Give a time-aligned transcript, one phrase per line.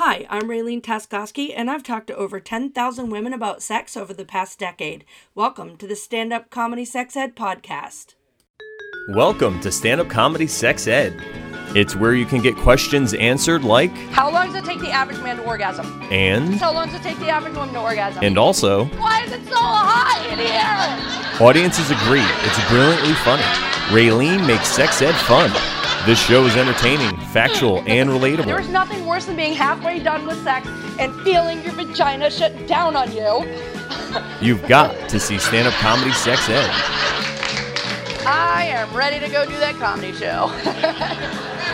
[0.00, 4.24] Hi, I'm Raylene Taskoski, and I've talked to over 10,000 women about sex over the
[4.24, 5.04] past decade.
[5.34, 8.14] Welcome to the Stand Up Comedy Sex Ed podcast.
[9.08, 11.20] Welcome to Stand Up Comedy Sex Ed.
[11.74, 15.18] It's where you can get questions answered like, How long does it take the average
[15.18, 16.00] man to orgasm?
[16.12, 18.22] and, How long does it take the average woman to orgasm?
[18.22, 21.44] and also, Why is it so hot in here?
[21.44, 23.42] audiences agree it's brilliantly funny.
[23.90, 25.50] Raylene makes sex ed fun.
[26.08, 28.46] This show is entertaining, factual, and relatable.
[28.46, 30.66] There is nothing worse than being halfway done with sex
[30.98, 33.44] and feeling your vagina shut down on you.
[34.40, 36.70] You've got to see Stand Up Comedy Sex Ed.
[38.26, 40.50] I am ready to go do that comedy show.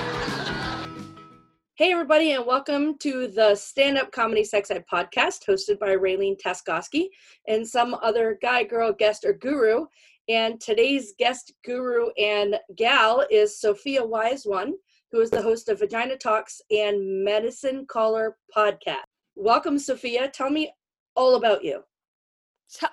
[1.77, 6.41] Hey, everybody, and welcome to the Stand Up Comedy Sex Ed podcast hosted by Raylene
[6.41, 7.07] Taskoski
[7.48, 9.87] and some other guy, girl, guest, or guru.
[10.28, 14.73] And today's guest, guru, and gal is Sophia Wise One,
[15.12, 19.05] who is the host of Vagina Talks and Medicine Caller podcast.
[19.37, 20.29] Welcome, Sophia.
[20.29, 20.73] Tell me
[21.15, 21.84] all about you.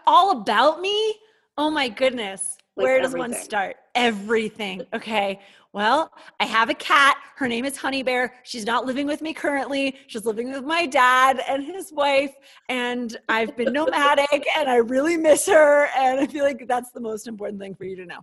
[0.05, 1.15] All about me?
[1.57, 2.57] Oh my goodness.
[2.75, 3.77] Like Where does one start?
[3.95, 4.81] Everything.
[4.93, 5.39] Okay.
[5.73, 7.15] Well, I have a cat.
[7.37, 8.33] Her name is Honey Bear.
[8.43, 9.95] She's not living with me currently.
[10.07, 12.33] She's living with my dad and his wife.
[12.67, 15.85] And I've been nomadic and I really miss her.
[15.95, 18.19] And I feel like that's the most important thing for you to know.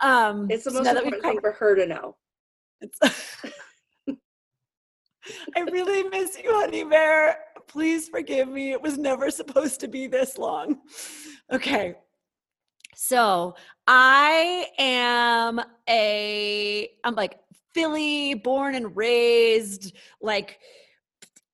[0.00, 2.16] Um, It's the most we've important thing for her to know.
[2.82, 3.46] it's-
[5.56, 7.38] I really miss you, Honey Bear.
[7.68, 8.72] Please forgive me.
[8.72, 10.80] It was never supposed to be this long.
[11.50, 11.94] Okay.
[13.04, 13.56] So
[13.88, 17.40] I am a, I'm like
[17.74, 20.60] Philly born and raised, like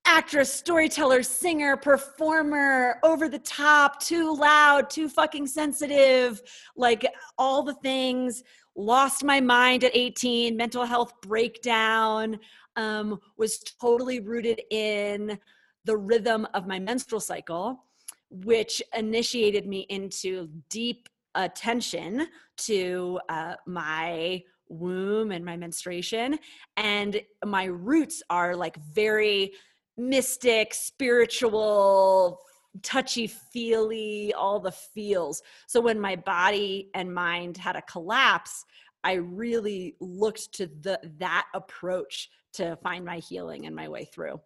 [0.05, 6.43] actress, storyteller, singer, performer, over the top, too loud, too fucking sensitive,
[6.77, 7.07] like
[7.39, 8.45] all the things.
[8.77, 12.39] Lost my mind at 18, mental health breakdown,
[12.77, 15.39] um, was totally rooted in
[15.87, 17.87] the rhythm of my menstrual cycle,
[18.29, 22.27] which initiated me into deep attention
[22.58, 26.39] to uh, my womb and my menstruation.
[26.77, 29.52] And my roots are like very
[29.96, 32.40] mystic, spiritual,
[32.83, 35.42] touchy feely, all the feels.
[35.67, 38.64] So when my body and mind had a collapse,
[39.05, 44.40] I really looked to the that approach to find my healing and my way through.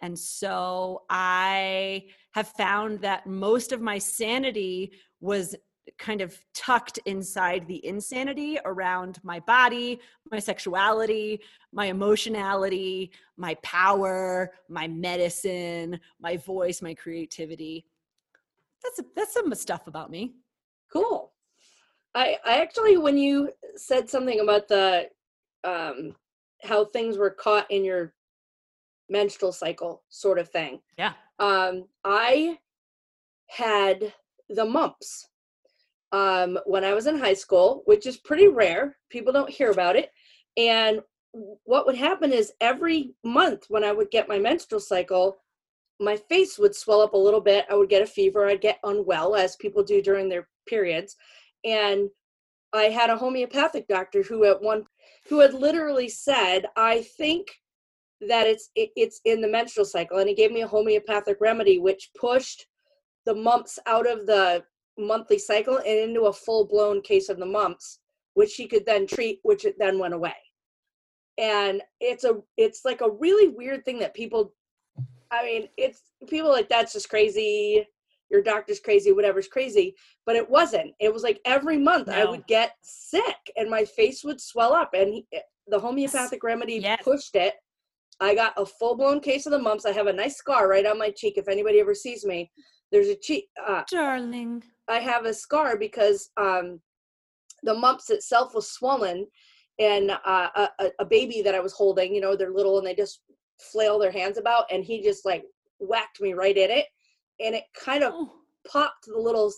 [0.00, 5.56] And so I have found that most of my sanity was
[5.98, 10.00] kind of tucked inside the insanity around my body,
[10.30, 11.40] my sexuality,
[11.72, 17.86] my emotionality, my power, my medicine, my voice, my creativity.
[18.82, 20.34] That's that's some stuff about me.
[20.92, 21.32] Cool.
[22.14, 25.08] I I actually when you said something about the
[25.64, 26.14] um
[26.62, 28.12] how things were caught in your
[29.08, 30.80] menstrual cycle sort of thing.
[30.96, 31.12] Yeah.
[31.38, 32.58] Um I
[33.48, 34.12] had
[34.48, 35.28] the mumps
[36.12, 38.96] um when I was in high school, which is pretty rare.
[39.10, 40.10] People don't hear about it.
[40.56, 41.00] And
[41.64, 45.38] what would happen is every month when I would get my menstrual cycle,
[46.00, 47.66] my face would swell up a little bit.
[47.70, 48.46] I would get a fever.
[48.46, 51.16] I'd get unwell, as people do during their periods.
[51.64, 52.08] And
[52.72, 54.84] I had a homeopathic doctor who at one
[55.28, 57.48] who had literally said, "I think
[58.20, 61.78] that it's it, it's in the menstrual cycle," and he gave me a homeopathic remedy
[61.78, 62.66] which pushed
[63.26, 64.64] the mumps out of the
[64.98, 68.00] monthly cycle and into a full blown case of the mumps,
[68.34, 70.34] which she could then treat, which it then went away.
[71.38, 74.54] And it's a it's like a really weird thing that people
[75.30, 77.86] I mean, it's people like that's just crazy.
[78.30, 79.94] Your doctor's crazy, whatever's crazy.
[80.26, 80.92] But it wasn't.
[81.00, 84.90] It was like every month I would get sick and my face would swell up.
[84.94, 87.00] And he, eh, the homeopathic remedy Yes.
[87.02, 87.54] pushed it.
[88.20, 89.86] I got a full blown case of the mumps.
[89.86, 91.38] I have a nice scar right on my cheek.
[91.38, 92.50] If anybody ever sees me,
[92.90, 93.48] there's a cheek.
[93.66, 94.62] Uh, Darling.
[94.88, 96.80] I have a scar because um,
[97.62, 99.26] the mumps itself was swollen,
[99.78, 102.86] and uh, a, a- a baby that I was holding, you know, they're little and
[102.86, 103.20] they just
[103.60, 105.44] flail their hands about, and he just like
[105.80, 106.86] whacked me right in it,
[107.40, 108.32] and it kind of Oh,
[108.66, 109.52] popped the little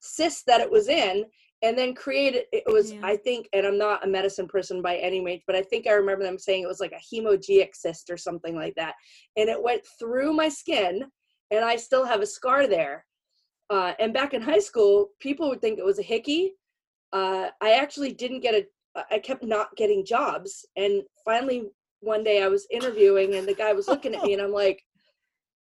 [0.00, 1.24] cyst that it was in,
[1.62, 2.44] and then created.
[2.52, 3.00] It was, Yeah.
[3.02, 5.92] I think, and I'm not a medicine person by any means, but I think I
[5.92, 8.94] remember them saying it was like a hemorrhagic cyst or something like that,
[9.36, 11.04] and it went through my skin,
[11.50, 13.06] and I still have a scar there.
[13.70, 16.52] Uh, and back in high school, people would think it was a hickey.
[17.12, 18.66] Uh, I actually didn't get a.
[19.10, 21.64] I kept not getting jobs, and finally
[22.00, 24.82] one day I was interviewing, and the guy was looking at me, and I'm like,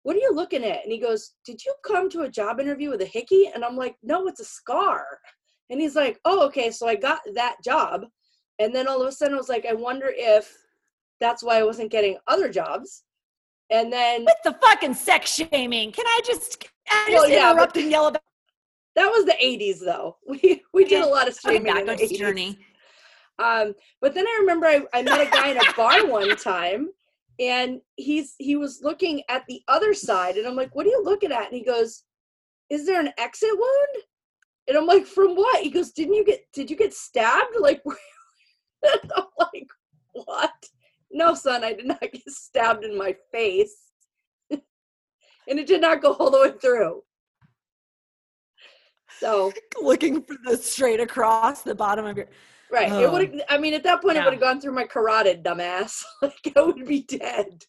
[0.04, 2.90] "What are you looking at?" And he goes, "Did you come to a job interview
[2.90, 5.06] with a hickey?" And I'm like, "No, it's a scar."
[5.70, 8.06] And he's like, "Oh, okay." So I got that job,
[8.60, 10.52] and then all of a sudden I was like, "I wonder if
[11.20, 13.04] that's why I wasn't getting other jobs."
[13.70, 15.94] And then With the fucking sex shaming.
[15.94, 18.22] Can I just, I Well, just yeah, interrupt and yell about
[18.96, 20.18] that was the 80s though.
[20.28, 22.18] We we did a lot of Talking Back in the 80s.
[22.18, 22.60] journey?
[23.40, 26.90] Um, but then I remember I, I met a guy in a bar one time
[27.40, 31.04] and he's he was looking at the other side and I'm like, what are you
[31.04, 31.48] looking at?
[31.48, 32.04] And he goes,
[32.70, 34.04] Is there an exit wound?
[34.68, 35.64] And I'm like, from what?
[35.64, 37.56] He goes, Didn't you get did you get stabbed?
[37.60, 37.82] Like
[39.16, 39.68] I'm like,
[40.14, 40.66] what?
[41.12, 43.91] No, son, I did not get stabbed in my face.
[45.52, 47.04] And it did not go all the way through.
[49.20, 49.52] So
[49.82, 52.28] Looking for the straight across the bottom of your.
[52.72, 52.88] Right.
[52.92, 53.12] It Oh.
[53.12, 53.44] would.
[53.50, 56.04] I mean, at that point, it would have gone through my carotid, dumbass.
[56.22, 57.66] like I would be dead.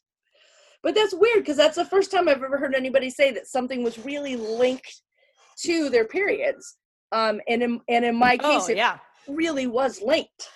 [0.82, 3.82] But that's weird because that's the first time I've ever heard anybody say that something
[3.82, 5.02] was really linked
[5.64, 6.76] to their periods.
[7.10, 8.98] Um, and in and in my case, Oh, it yeah.
[9.28, 10.48] really was linked.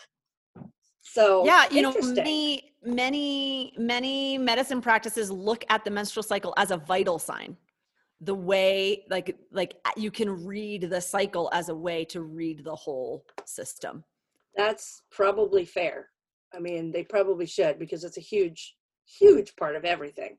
[1.16, 6.70] So yeah you know many many many medicine practices look at the menstrual cycle as
[6.70, 7.56] a vital sign
[8.20, 9.28] the way like
[9.60, 14.04] like you can read the cycle as a way to read the whole system
[14.56, 16.08] that's probably fair.
[16.56, 18.74] I mean, they probably should because it's a huge,
[19.20, 20.32] huge part of everything.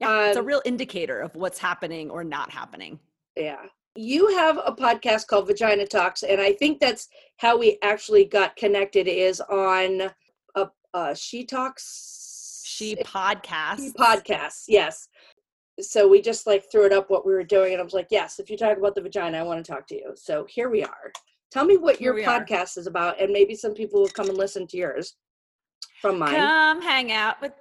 [0.00, 2.98] yeah it's a Um, real indicator of what's happening or not happening
[3.36, 3.64] Yeah.
[3.96, 7.08] You have a podcast called Vagina Talks, and I think that's
[7.38, 10.10] how we actually got connected is on
[10.54, 15.08] a, a She Talks she podcast She podcasts, yes.
[15.80, 18.08] So we just like threw it up what we were doing, and I was like,
[18.10, 20.12] yes, if you talk about the vagina, I want to talk to you.
[20.14, 21.12] So here we are.
[21.50, 22.44] Tell me what Here your we are.
[22.44, 25.16] podcast is about, and maybe some people will come and listen to yours
[26.00, 26.34] from mine.
[26.34, 27.52] come hang out with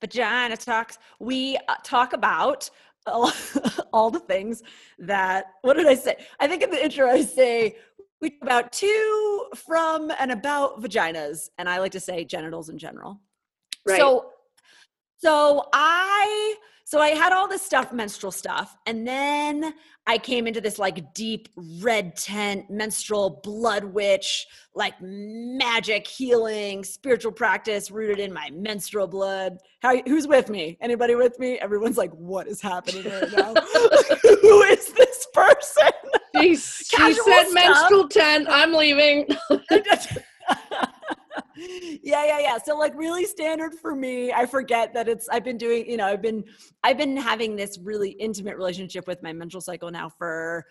[0.00, 2.68] vagina talks we uh, talk about
[3.06, 3.32] all,
[3.92, 4.62] all the things
[4.98, 7.76] that what did i say i think in the intro i say
[8.20, 12.78] we talk about to from and about vaginas and i like to say genitals in
[12.78, 13.20] general
[13.86, 13.98] Right.
[13.98, 14.30] so
[15.18, 16.54] so i
[16.84, 19.74] so i had all this stuff menstrual stuff and then
[20.06, 21.48] i came into this like deep
[21.80, 29.58] red tent menstrual blood witch like magic healing spiritual practice rooted in my menstrual blood.
[29.80, 30.76] How who's with me?
[30.80, 31.58] Anybody with me?
[31.58, 33.54] Everyone's like what is happening right now?
[34.42, 35.90] Who is this person?
[36.36, 37.54] She, she said stuff.
[37.54, 39.26] menstrual 10, I'm leaving.
[41.56, 42.58] yeah yeah yeah.
[42.58, 46.06] So like really standard for me i forget that it's i've been doing you know
[46.06, 46.44] i've been
[46.82, 50.64] i've been having this really intimate relationship with my menstrual cycle now for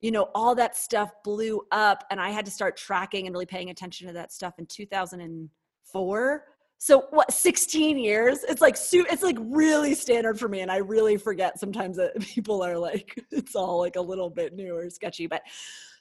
[0.00, 3.46] you know all that stuff blew up and i had to start tracking and really
[3.46, 6.44] paying attention to that stuff in 2004
[6.80, 8.44] so what 16 years?
[8.44, 12.62] It's like it's like really standard for me and i really forget sometimes that people
[12.62, 15.42] are like it's all like a little bit new or sketchy but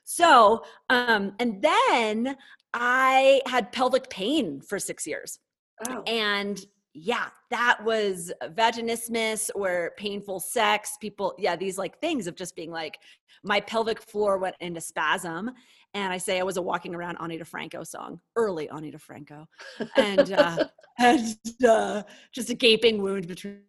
[0.10, 2.38] so um and then
[2.74, 5.40] i had pelvic pain for six years
[5.88, 6.60] Oh, and
[6.94, 12.72] yeah that was vaginismus or painful sex people yeah these like things of just being
[12.72, 12.98] like
[13.44, 15.52] my pelvic floor went into spasm
[15.94, 19.46] and i say i was a walking around ani DiFranco song early ani DiFranco
[19.98, 20.66] and uh
[20.98, 21.36] and
[21.68, 22.02] uh
[22.32, 23.60] just a gaping wound between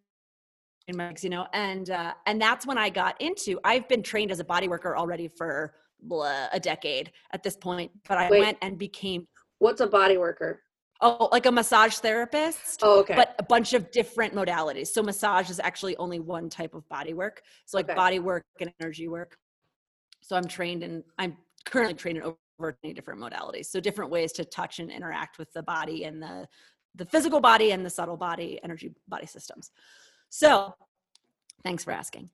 [0.93, 4.31] my legs you know and uh and that's when i got into i've been trained
[4.31, 8.39] as a body worker already for blah, a decade at this point but i Wait.
[8.39, 9.27] went and became
[9.59, 10.61] what's a body worker?
[11.01, 13.15] oh like a massage therapist Oh, okay.
[13.15, 14.87] but a bunch of different modalities.
[14.87, 17.41] So massage is actually only one type of body work.
[17.65, 17.95] So like Okay.
[17.95, 19.37] body work and energy work.
[20.21, 23.67] So I'm trained in I'm currently trained in over 20 different modalities.
[23.67, 26.47] So different ways to touch and interact with the body and the
[26.95, 29.71] the physical body and the subtle body energy body systems.
[30.29, 30.73] So
[31.63, 32.29] thanks for asking.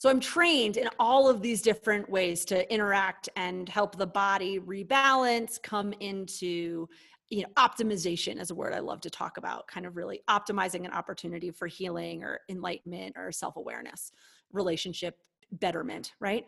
[0.00, 4.58] So I'm trained in all of these different ways to interact and help the body
[4.58, 6.88] rebalance, come into
[7.28, 10.84] you know optimization is a word i love to talk about kind of really optimizing
[10.84, 14.10] an opportunity for healing or enlightenment or self-awareness
[14.52, 15.16] relationship
[15.52, 16.44] betterment right?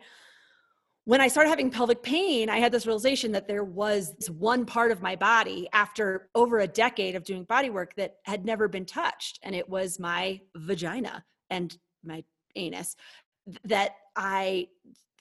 [1.05, 4.65] When i started having pelvic pain i had this realization that there was this one
[4.65, 8.67] part of my body after over a decade of doing body work that had never
[8.67, 12.95] been touched and it was my vagina and my anus
[13.63, 14.67] that i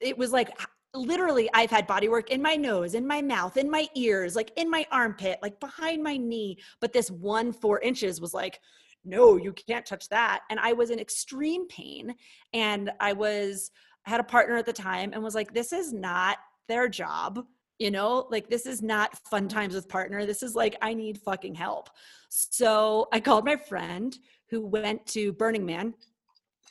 [0.00, 0.50] it was like
[0.94, 4.52] literally I've had body work in my nose, in my mouth, in my ears, like
[4.56, 6.58] in my armpit, like behind my knee.
[6.80, 8.60] But this one four inches was like,
[9.04, 10.42] no, you can't touch that.
[10.50, 12.14] And I was in extreme pain.
[12.52, 13.70] And I was,
[14.06, 16.38] I had a partner at the time and was like, this is not
[16.68, 17.44] their job.
[17.78, 20.24] You know, like this is not fun times with partner.
[20.24, 21.88] This is like, I need fucking help.
[22.28, 24.16] So I called my friend
[24.50, 25.94] who went to Burning Man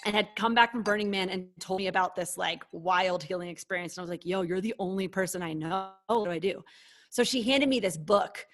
[0.05, 3.49] and had come back from Burning Man and told me about this like wild healing
[3.49, 3.97] experience.
[3.97, 5.91] And I was like, yo, you're the only person I know.
[6.07, 6.63] What do I do?
[7.09, 8.45] So she handed me this book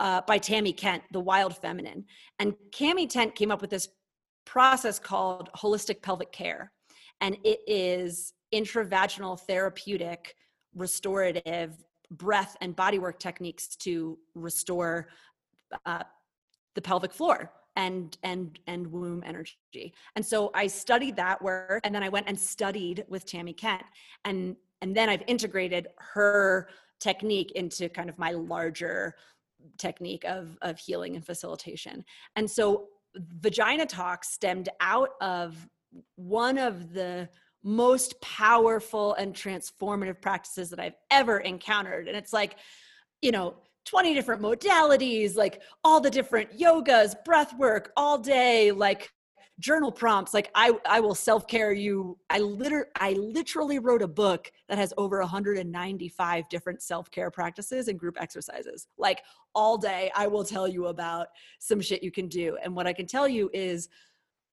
[0.00, 2.04] uh, by Tami Kent, The Wild Feminine.
[2.38, 3.88] And Tami Kent came up with this
[4.44, 6.72] process called holistic pelvic care.
[7.20, 10.34] And it is intravaginal therapeutic,
[10.74, 11.76] restorative
[12.10, 15.08] breath and bodywork techniques to restore
[15.86, 16.04] uh,
[16.74, 21.94] the pelvic floor and and and womb energy and so i studied that work and
[21.94, 23.82] then i went and studied with tami kent
[24.24, 26.68] and and then i've integrated her
[27.00, 29.14] technique into kind of my larger
[29.78, 32.04] technique of of healing and facilitation
[32.36, 35.68] and so vagina talk stemmed out of
[36.16, 37.28] one of the
[37.64, 42.08] most powerful and transformative practices that I've ever encountered.
[42.08, 42.56] And it's like,
[43.22, 49.10] you know, 20 different modalities, like all the different yogas, breath work all day, like
[49.60, 50.34] journal prompts.
[50.34, 52.18] Like I, I will self-care you.
[52.30, 57.98] I liter I literally wrote a book that has over 195 different self-care practices and
[57.98, 58.88] group exercises.
[58.98, 59.22] Like
[59.54, 61.28] all day, I will tell you about
[61.60, 62.56] some shit you can do.
[62.62, 63.88] And what I can tell you is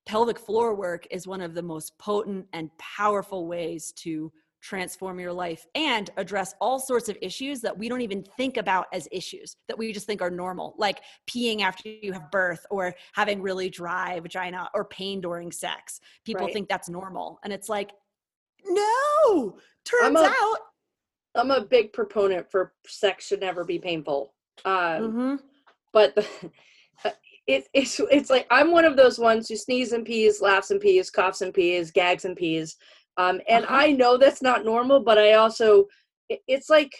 [0.06, 4.32] pelvic floor work is one of the most potent and powerful ways to
[4.62, 8.86] transform your life and address all sorts of issues that we don't even think about
[8.94, 12.94] as issues that we just think are normal like peeing after you have birth or
[13.14, 16.54] having really dry vagina or pain during sex people Right.
[16.54, 17.92] think that's normal and it's like
[18.66, 20.58] no turns a- out
[21.34, 24.34] I'm a big proponent for sex should never be painful.
[24.66, 25.40] Um, Mhm.
[25.94, 26.28] but the,
[27.48, 30.82] it, it's it's like I'm one of those ones who sneezes and pees, laughs and
[30.82, 32.76] pees, coughs and pees, gags and pees.
[33.18, 33.76] Um, and Uh-huh.
[33.76, 35.88] I know that's not normal, but I also
[36.30, 36.94] it's like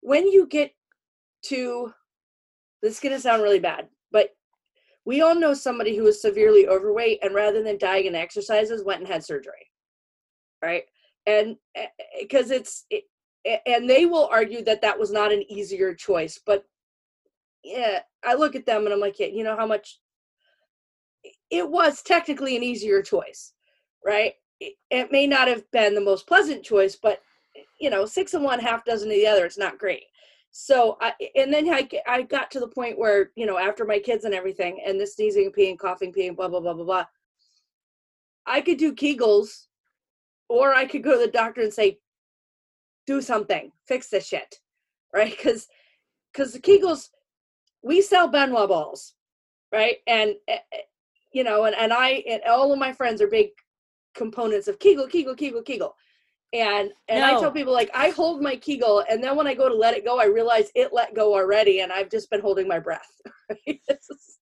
[0.00, 0.74] when you get
[1.46, 1.92] to
[2.82, 4.30] this is gonna sound really bad, but
[5.06, 9.00] we all know somebody who was severely overweight and rather than dying in exercises went
[9.00, 9.70] and had surgery
[10.62, 10.84] right
[11.26, 11.56] and
[12.20, 13.04] because it's it,
[13.66, 16.64] and they will argue that that was not an easier choice but
[17.62, 20.00] yeah i look at them and i'm like yeah you know how much
[21.50, 23.52] it was technically an easier choice
[24.04, 27.20] right it, may not have been the most pleasant choice but
[27.80, 30.04] you know six and one half dozen of the other it's not great.
[30.52, 33.98] So i and then I, I got to the point where you know after my
[33.98, 37.04] kids and everything and the sneezing peeing coughing peeing blah blah blah blah blah
[38.46, 39.66] i could do kegels
[40.48, 41.98] or i could go to the doctor and say
[43.06, 44.60] do something fix this shit
[45.14, 45.30] right?
[45.30, 45.68] Because
[46.32, 47.08] because the kegels
[47.82, 49.14] we sell ben wa balls
[49.72, 49.96] right?
[50.06, 50.78] And eh, eh,
[51.32, 53.50] you know and, and i and all of my friends are big
[54.14, 55.94] components of kegel kegel kegel kegel
[56.52, 59.68] and and i tell people like i hold my kegel and then when i go
[59.68, 62.68] to let it go i realize it let go already and i've just been holding
[62.68, 63.10] my breath
[63.50, 63.80] right?
[63.88, 64.38] This is-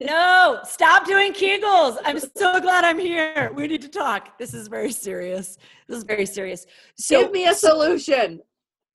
[0.00, 1.96] No, stop doing Kegels.
[2.04, 3.50] I'm so glad I'm here.
[3.54, 4.36] We need to talk.
[4.36, 5.56] This is very serious.
[5.88, 6.66] This is very serious.
[6.98, 8.42] So, give me a solution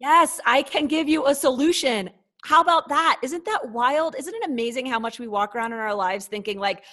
[0.02, 2.10] yes, I can give you a solution.
[2.44, 3.20] How about that?
[3.22, 4.16] Isn't that wild?
[4.18, 6.84] Isn't it amazing how much we walk around in our lives thinking like,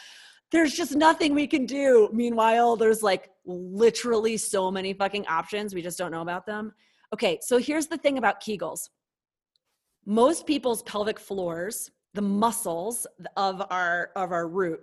[0.50, 2.08] there's just nothing we can do.
[2.12, 5.74] Meanwhile, there's like literally so many fucking options.
[5.74, 6.72] We just don't know about them.
[7.12, 8.88] Okay, so here's the thing about Kegels.
[10.06, 14.80] Most people's pelvic floors, the muscles of our of our root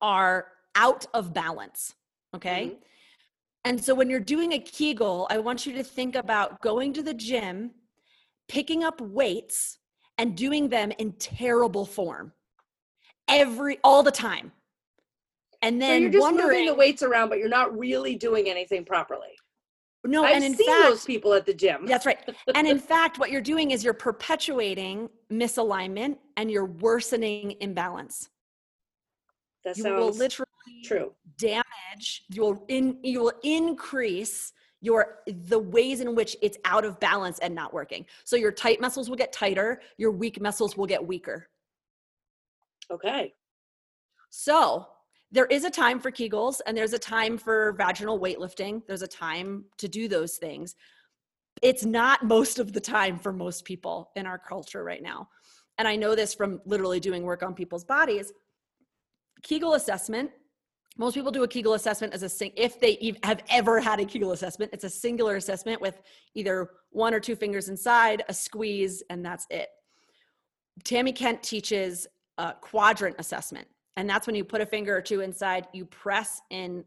[0.00, 1.94] are out of balance.
[2.34, 2.66] Okay?
[2.66, 2.82] Mm-hmm.
[3.64, 7.02] And so when you're doing a Kegel, I want you to think about going to
[7.02, 7.72] the gym,
[8.48, 9.78] picking up weights
[10.16, 12.32] and doing them in terrible form.
[13.30, 14.52] Every all the time.
[15.62, 18.48] And so then you're just wondering moving the weights around but you're not really doing
[18.48, 19.36] anything properly
[20.04, 22.18] no, i've and in seen fact, those people at the gym That's right.
[22.54, 28.30] And in fact, what you're doing is you're perpetuating misalignment and you're worsening imbalance.
[29.64, 30.46] that You will sounds literally
[30.84, 36.86] true damage, you will in you will increase your the ways in which it's out
[36.86, 38.06] of balance and not working.
[38.24, 41.48] So your tight muscles will get tighter, your weak muscles will get weaker.
[42.90, 43.32] Okay
[44.30, 44.86] So
[45.32, 48.82] there is a time for Kegels and there's a time for vaginal weightlifting.
[48.86, 50.74] There's a time to do those things.
[51.62, 55.28] It's not most of the time for most people in our culture right now.
[55.78, 58.32] And I know this from literally doing work on people's bodies.
[59.42, 60.30] Kegel assessment,
[60.98, 64.04] most people do a Kegel assessment as a sing if they have ever had a
[64.04, 64.72] Kegel assessment.
[64.74, 66.02] It's a singular assessment with
[66.34, 69.68] either one or two fingers inside, a squeeze, and that's it.
[70.84, 72.06] Tami Kent teaches
[72.60, 73.66] quadrant assessment.
[73.96, 76.84] And that's when you put a finger or two inside, you press in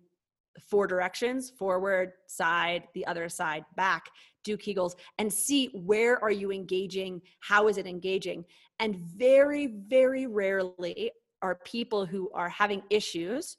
[0.69, 4.05] four directions forward, side, the other side, back,
[4.43, 7.21] do Kegels, and see where are you engaging?
[7.39, 8.45] How is it engaging?
[8.79, 13.57] And very, very rarely are people who are having issues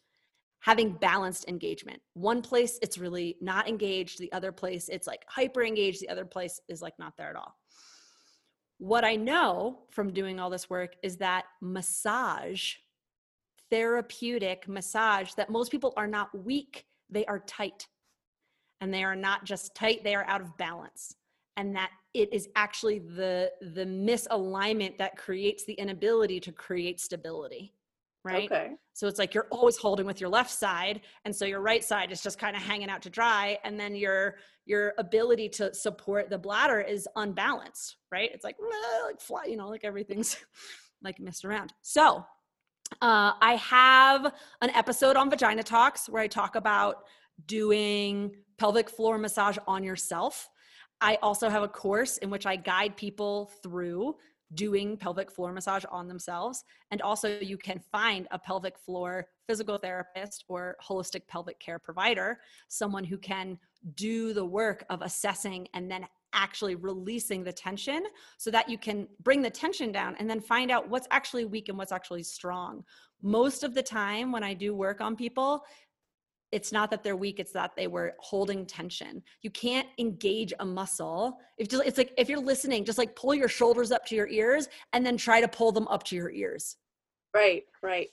[0.65, 2.01] having balanced engagement.
[2.15, 6.25] One place it's really not engaged, the other place it's like hyper engaged, the other
[6.25, 7.55] place is like not there at all.
[8.79, 12.75] What I know from doing all this work is that massage
[13.71, 17.89] therapeutic massage that most people are not weak, they are tight.
[18.81, 21.17] And they are not just tight, they are out of balance.
[21.57, 27.74] And that it is actually the the misalignment that creates the inability to create stability.
[28.25, 28.51] Right?
[28.51, 28.71] Okay.
[28.95, 32.11] So it's like you're always holding with your left side, and so your right side
[32.11, 36.31] is just kind of hanging out to dry, and then your your ability to support
[36.31, 38.31] the bladder is unbalanced, right?
[38.33, 38.57] It's like
[39.05, 40.37] like fly, you know, like everything's
[41.03, 41.75] like messed around.
[41.83, 42.25] So
[43.03, 47.05] uh, I have an episode on Vagina Talks where I talk about
[47.47, 50.49] doing pelvic floor massage on yourself.
[51.01, 54.15] I also have a course in which I guide people through
[54.55, 56.65] doing pelvic floor massage on themselves.
[56.91, 62.41] And also, you can find a pelvic floor physical therapist or holistic pelvic care provider,
[62.69, 63.59] someone who can
[63.95, 68.03] do the work of assessing and then actually releasing the tension
[68.39, 71.69] so that you can bring the tension down and then find out what's actually weak
[71.69, 72.85] and what's actually strong.
[73.23, 75.65] Most of the time, when I do work on people,
[76.53, 79.23] it's not that they're weak it's that they were holding tension.
[79.43, 81.39] You can't engage a muscle.
[81.59, 84.29] If just, it's like if you're listening just like pull your shoulders up to your
[84.29, 86.77] ears and then try to pull them up to your ears.
[87.35, 88.09] Right, right.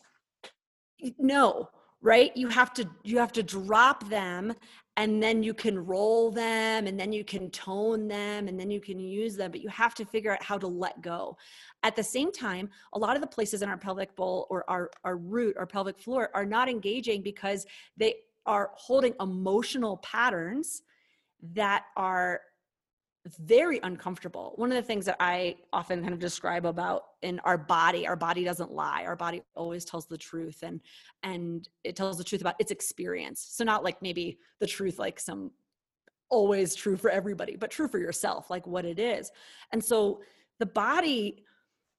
[1.20, 1.70] no
[2.02, 2.36] right?
[2.36, 4.54] You have to you have to drop them
[5.02, 8.80] and then you can roll them and then you can tone them and then you
[8.80, 11.36] can use them but you have to figure out how to let go.
[11.82, 14.92] At the same time a lot of the places in our pelvic bowl or our
[15.04, 17.66] our root our pelvic floor are not engaging because
[17.98, 18.14] they
[18.46, 20.84] are holding emotional patterns
[21.54, 22.42] that are
[23.40, 24.54] very uncomfortable.
[24.56, 28.16] One of the things that I often kind of describe about in our body, our
[28.16, 29.04] body doesn't lie.
[29.06, 30.82] Our body always tells the truth and
[31.22, 33.48] and it tells the truth about its experience.
[33.52, 35.52] So not like maybe the truth like some
[36.30, 39.32] always true for everybody, but true for yourself, like what it is.
[39.72, 40.22] And so
[40.60, 41.44] the body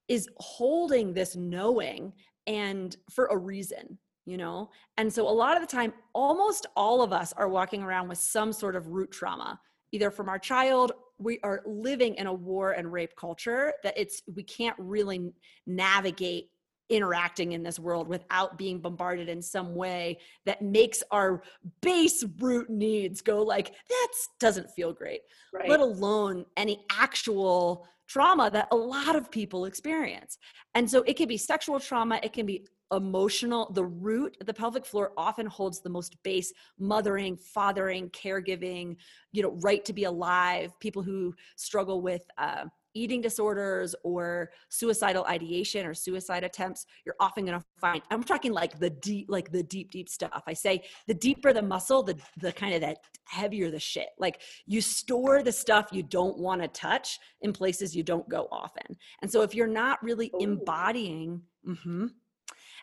[0.09, 2.13] is holding this knowing
[2.49, 7.03] and for a reason you know and so a lot of the time almost all
[7.03, 9.59] of us are walking around with some sort of root trauma
[9.93, 14.23] either from our child we are living in a war and rape culture that it's
[14.35, 15.33] we can't really
[15.67, 16.49] navigate
[16.89, 21.43] interacting in this world without being bombarded in some way that makes our
[21.81, 24.09] base root needs go like that
[24.41, 25.21] doesn't feel great
[25.55, 25.69] Right.
[25.69, 30.39] let alone any actual trauma that a lot of people experience
[30.75, 34.85] and so it can be sexual trauma it can be emotional the root the pelvic
[34.85, 38.97] floor often holds the most base mothering fathering caregiving
[39.33, 45.25] you know right to be alive people who struggle with uh, eating disorders or suicidal
[45.27, 49.51] ideation or suicide attempts you're often going to find i'm talking like the deep like
[49.51, 52.99] the deep deep stuff i say the deeper the muscle the the kind of that
[53.25, 57.97] heavier the shit like you store the stuff you don't want to touch in places
[57.97, 60.41] you don't go often and so if you're not really Ooh.
[60.41, 62.11] embodying mhm.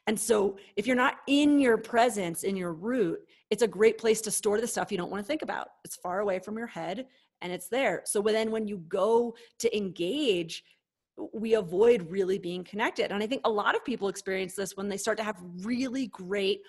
[0.09, 3.19] And so if you're not in your presence in your root
[3.51, 5.67] it's a great place to store the stuff you don't want to think about.
[5.83, 7.05] It's far away from your head
[7.41, 8.01] and it's there.
[8.05, 10.63] So then when you go to engage
[11.33, 13.11] we avoid really being connected.
[13.11, 16.07] And i think a lot of people experience this when they start to have really
[16.07, 16.61] great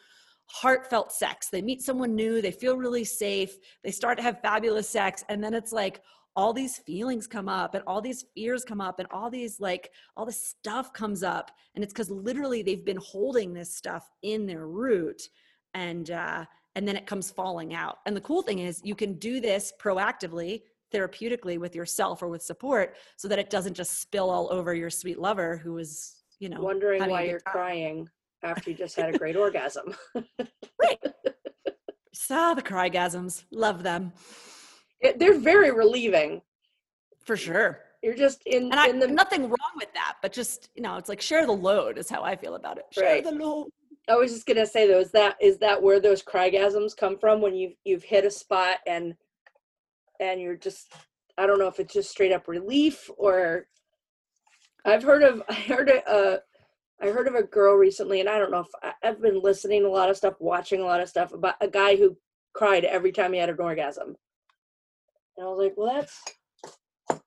[0.46, 1.48] heartfelt sex.
[1.48, 5.42] They meet someone new they feel really safe they start to have fabulous sex and
[5.42, 6.02] then it's like
[6.36, 9.90] all these feelings come up and all these fears come up and all these like
[10.16, 11.50] all this stuff comes up.
[11.74, 15.28] And it's because literally they've been holding this stuff in their root
[15.74, 16.44] and uh
[16.76, 17.98] and then it comes falling out.
[18.06, 20.62] And the cool thing is you can do this proactively
[20.94, 24.90] therapeutically with yourself or with support so that it doesn't just spill all over your
[24.90, 27.52] sweet lover who is you know Wondering why you're time.
[27.52, 28.08] crying
[28.42, 29.94] after you just had a great orgasm.
[32.12, 33.44] so the crygasms.
[33.50, 34.12] Love them
[35.00, 36.42] It- they're very relieving.
[37.24, 40.70] for sure You're just in and I, in the nothing wrong with that but just
[40.74, 43.24] you know it's like share the load is how i feel about it share Right.
[43.24, 43.68] the load
[44.08, 47.40] I was just gonna say though, is that is that where those crygasms come from
[47.40, 49.14] when you've you've hit a spot and
[50.18, 50.92] and you're just
[51.38, 53.68] I don't know if it's just straight up relief or
[54.84, 56.38] I've heard of I heard a uh,
[57.02, 59.88] heard of a girl recently and I don't know if I, I've been listening to
[59.88, 62.16] a lot of stuff, watching a lot of stuff about a guy who
[62.54, 64.16] cried every time he had an orgasm.
[65.40, 66.22] And I was like, well, that's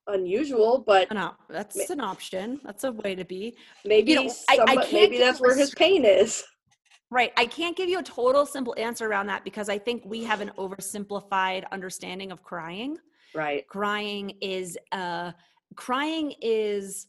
[0.06, 4.76] unusual, but no that's an option that's a way to be maybe know, I- I
[4.76, 6.44] can't maybe that's where his pain is.
[7.10, 7.34] Right.
[7.38, 10.42] I can't give you a total simple answer around that because I think we have
[10.42, 12.98] an oversimplified understanding of crying.
[13.34, 13.68] Right.
[13.68, 15.32] Crying is uh
[15.76, 17.08] crying is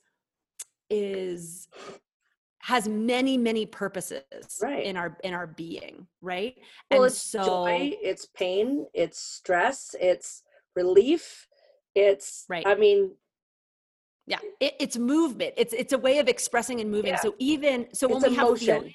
[0.88, 1.68] is
[2.60, 4.22] has many many purposes
[4.62, 4.84] Right.
[4.84, 6.54] in our in our being, right?
[6.90, 10.43] Well, and it's so joy, it's pain, it's stress, it's
[10.74, 11.46] relief,
[11.94, 12.66] it's Right.
[12.66, 13.12] I mean,
[14.26, 15.54] yeah, it, it's movement.
[15.56, 17.12] It's it's a way of expressing and moving.
[17.12, 17.20] Yeah.
[17.20, 18.94] So even so when It's we have feelings,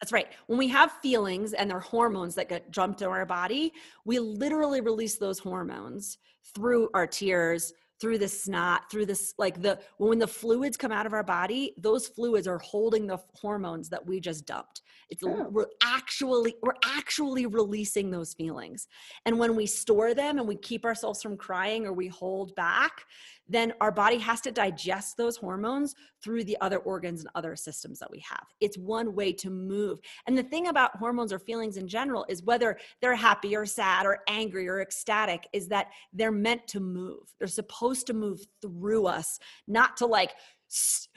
[0.00, 0.28] That's right.
[0.46, 3.72] When we have feelings and they're hormones that get dumped in our body,
[4.04, 6.18] we literally release those hormones
[6.54, 11.06] through our tears, through the snot, through this like the when the fluids come out
[11.06, 14.82] of our body, those fluids are holding the hormones that we just dumped.
[15.10, 15.48] It's Oh.
[15.50, 18.86] we're actually we're actually releasing those feelings.
[19.26, 23.04] And when we store them and we keep ourselves from crying or we hold back,
[23.46, 27.98] then our body has to digest those hormones through the other organs and other systems
[27.98, 28.46] that we have.
[28.60, 29.98] It's one way to move.
[30.26, 34.06] And the thing about hormones or feelings in general is whether they're happy or sad
[34.06, 37.34] or angry or ecstatic, is that they're meant to move.
[37.38, 39.38] They're supposed to move through us,
[39.68, 40.32] not to like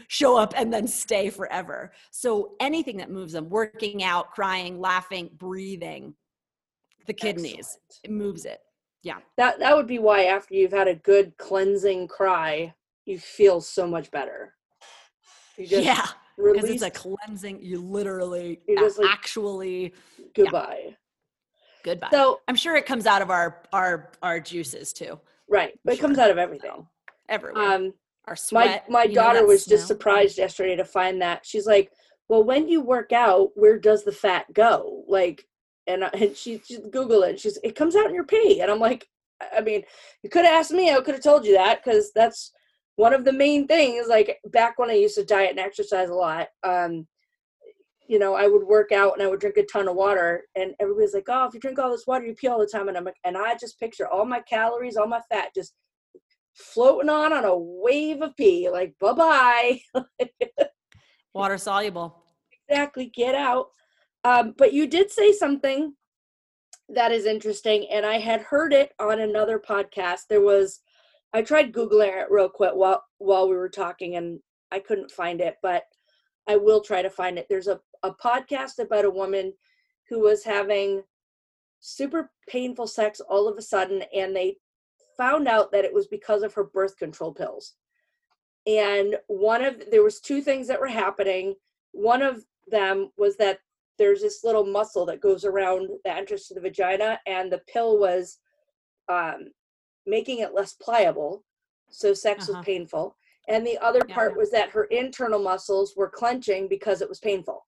[0.07, 1.91] show up and then stay forever.
[2.11, 6.13] So anything that moves them, working out, crying, laughing, breathing,
[7.07, 7.99] the kidneys, Excellent.
[8.03, 8.59] it moves it.
[9.03, 9.17] Yeah.
[9.37, 12.73] That that would be why after you've had a good cleansing cry,
[13.05, 14.53] you feel so much better.
[15.57, 16.05] You just yeah,
[16.37, 17.59] because it's a cleansing.
[17.63, 19.93] You literally just like- actually
[20.35, 20.95] goodbye.
[21.83, 22.09] goodbye.
[22.11, 25.99] So I'm sure it comes out of our our our juices too, right, but it
[25.99, 26.85] comes out of everything.
[27.29, 27.63] everywhere.
[27.63, 27.93] Um,
[28.27, 28.89] our my sweat.
[28.89, 31.45] my know, daughter was just surprised yesterday to find that.
[31.45, 31.91] She's like
[32.27, 35.03] well when you work out where does the fat go?
[35.07, 35.45] Like
[35.87, 38.61] and, and she, she googled it she's it comes out in your pee.
[38.61, 39.07] And i'm like
[39.41, 39.83] i I mean
[40.23, 42.51] you could have asked me i could have told you that because that's
[42.95, 44.07] one of the main things.
[44.07, 47.07] Like back when i used to diet and exercise a lot um
[48.07, 50.73] you know i would work out and i would drink a ton of water and
[50.79, 52.87] everybody's like oh if you drink all this water you pee all the time.
[52.87, 55.73] And i'm like and i just picture all my calories all my fat just
[56.57, 59.79] floating on on a wave of pee like bye-bye.
[61.33, 62.23] Water soluble.
[62.67, 63.67] exactly get out.
[64.23, 65.93] Um, but you did say something
[66.89, 70.21] that is interesting and i had heard it on another podcast.
[70.29, 70.79] There was
[71.33, 74.39] i tried googling it real quick while while we were talking and
[74.71, 75.83] i couldn't find it but
[76.47, 77.45] i will try to find it.
[77.49, 79.53] There's a, a podcast about a woman
[80.09, 81.03] who was having
[81.81, 84.55] super painful sex all of a sudden and they
[85.17, 87.75] found out that it was because of her birth control pills
[88.65, 91.55] and one of there was two things that were happening
[91.91, 93.59] one of them was that
[93.97, 97.97] there's this little muscle that goes around the entrance to the vagina and the pill
[97.97, 98.39] was
[99.09, 99.45] um,
[100.05, 101.43] making it less pliable
[101.89, 102.57] so sex Uh-huh.
[102.59, 103.15] was painful
[103.47, 104.15] and the other Yeah.
[104.15, 107.65] part was that her internal muscles were clenching because it was painful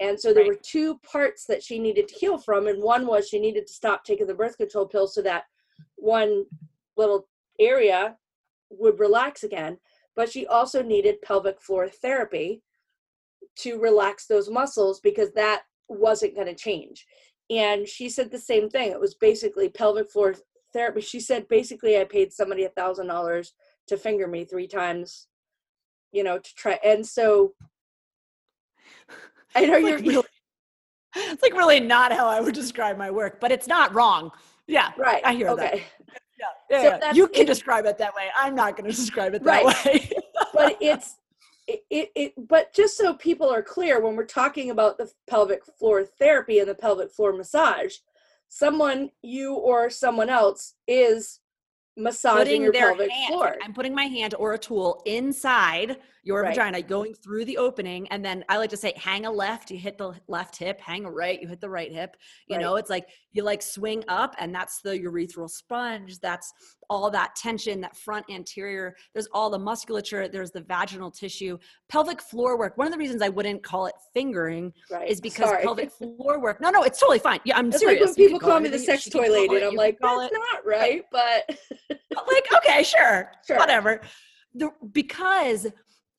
[0.00, 0.52] and so there Right.
[0.52, 3.72] were two parts that she needed to heal from and one was she needed to
[3.72, 5.44] stop taking the birth control pill so that
[5.96, 6.44] one
[6.96, 7.28] little
[7.58, 8.16] area
[8.70, 9.78] would relax again
[10.16, 12.62] but she also needed pelvic floor therapy
[13.56, 17.06] to relax those muscles because that wasn't going to change.
[17.50, 18.90] And she said the same thing.
[18.90, 20.34] It was basically pelvic floor
[20.72, 21.00] therapy.
[21.00, 23.52] She said basically I paid somebody a thousand dollars
[23.88, 25.26] to finger me three times,
[26.12, 26.78] you know, to try.
[26.84, 27.54] And so
[29.54, 30.26] I know It's you're like really,
[31.16, 34.30] it's like really not how I would describe my work, but it's not wrong.
[34.66, 35.22] Yeah, right.
[35.24, 35.74] I hear that.
[35.74, 35.84] okay.
[36.08, 36.18] yeah,
[36.70, 37.12] yeah, So yeah.
[37.12, 38.28] You can it- describe it that way.
[38.36, 39.84] I'm not going to describe it that Right.
[39.84, 40.10] way.
[40.54, 41.16] but it's
[41.66, 45.62] it, it, it but just so people are clear when we're talking about the pelvic
[45.78, 47.94] floor therapy and the pelvic floor massage
[48.48, 51.40] someone you or someone else is
[51.96, 55.96] massaging putting your their pelvic hand, floor I'm putting my hand or a tool inside
[56.24, 56.54] your Right.
[56.54, 59.78] vagina, going through the opening, and then I like to say, hang a left, you
[59.78, 62.16] hit the left hip, hang a right, you hit the right hip.
[62.48, 62.62] You Right.
[62.62, 66.18] know, it's like you like swing up, and that's the urethral sponge.
[66.20, 66.52] That's
[66.90, 68.94] all that tension, that front anterior.
[69.12, 70.28] There's all the musculature.
[70.28, 71.58] There's the vaginal tissue,
[71.88, 72.76] pelvic floor work.
[72.78, 75.62] One of the reasons I wouldn't call it fingering right is because Sorry.
[75.62, 76.60] pelvic floor work.
[76.60, 77.40] No, no, it's totally fine.
[77.44, 78.00] Yeah, I'm it's serious.
[78.00, 80.32] like when people call call me the sex toy lady and i'm like that's it
[80.32, 81.48] not right but
[82.28, 83.56] like okay sure, Sure.
[83.58, 84.00] whatever
[84.54, 85.66] the, because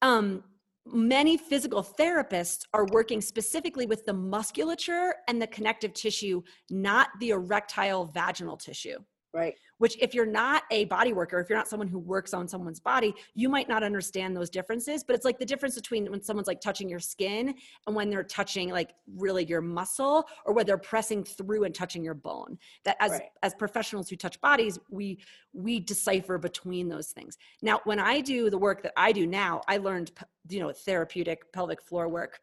[0.01, 0.43] um
[0.87, 7.29] many physical therapists are working specifically with the musculature and the connective tissue not the
[7.29, 8.97] erectile vaginal tissue.
[9.33, 12.47] Right which if you're not a body worker if you're not someone who works on
[12.47, 16.21] someone's body you might not understand those differences but it's like the difference between when
[16.21, 17.53] someone's like touching your skin
[17.87, 22.03] and when they're touching like really your muscle or whether they're pressing through and touching
[22.03, 23.29] your bone that as Right.
[23.43, 25.19] as professionals who touch bodies we
[25.53, 29.61] we decipher between those things now when i do the work that i do now
[29.67, 30.11] i learned
[30.49, 32.39] you know therapeutic pelvic floor work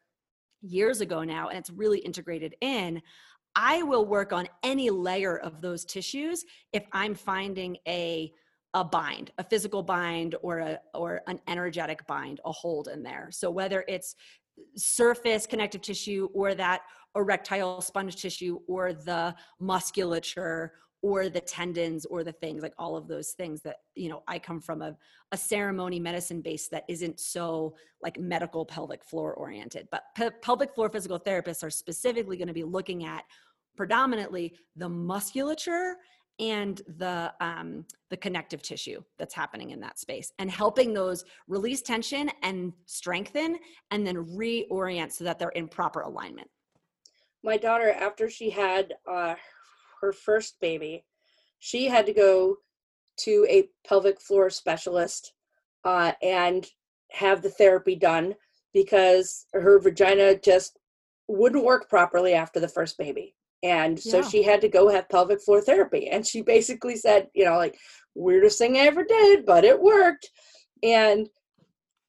[0.61, 3.01] years ago now and it's really integrated in
[3.55, 8.31] I will work on any layer of those tissues if I'm finding a
[8.75, 13.29] a bind, a physical bind or a or an energetic bind, a hold in there.
[13.31, 14.15] So whether it's
[14.75, 16.81] surface connective tissue or that
[17.15, 23.07] erectile sponge tissue or the musculature or the tendons or the things like all of
[23.07, 24.95] those things that you know i come from a,
[25.31, 29.87] a ceremony medicine base that isn't so like medical pelvic floor oriented.
[29.89, 33.23] But pe- pelvic floor physical therapists are specifically going to be looking at
[33.75, 35.95] predominantly the musculature
[36.39, 41.81] and the um, the connective tissue that's happening in that space and helping those release
[41.81, 43.57] tension and strengthen
[43.91, 46.49] and then reorient so that they're in proper alignment.
[47.43, 49.35] My daughter after she had uh,
[50.03, 51.03] her first baby
[51.59, 52.57] she had to go
[53.15, 55.33] to a pelvic floor specialist
[55.85, 56.67] uh, and
[57.11, 58.35] have the therapy done
[58.73, 60.77] because her vagina just
[61.29, 63.33] wouldn't work properly after the first baby.
[63.61, 64.23] And so Yeah.
[64.23, 66.09] she had to go have pelvic floor therapy.
[66.11, 67.77] And she basically said you know like
[68.13, 70.29] weirdest thing i ever did but it worked.
[70.83, 71.29] And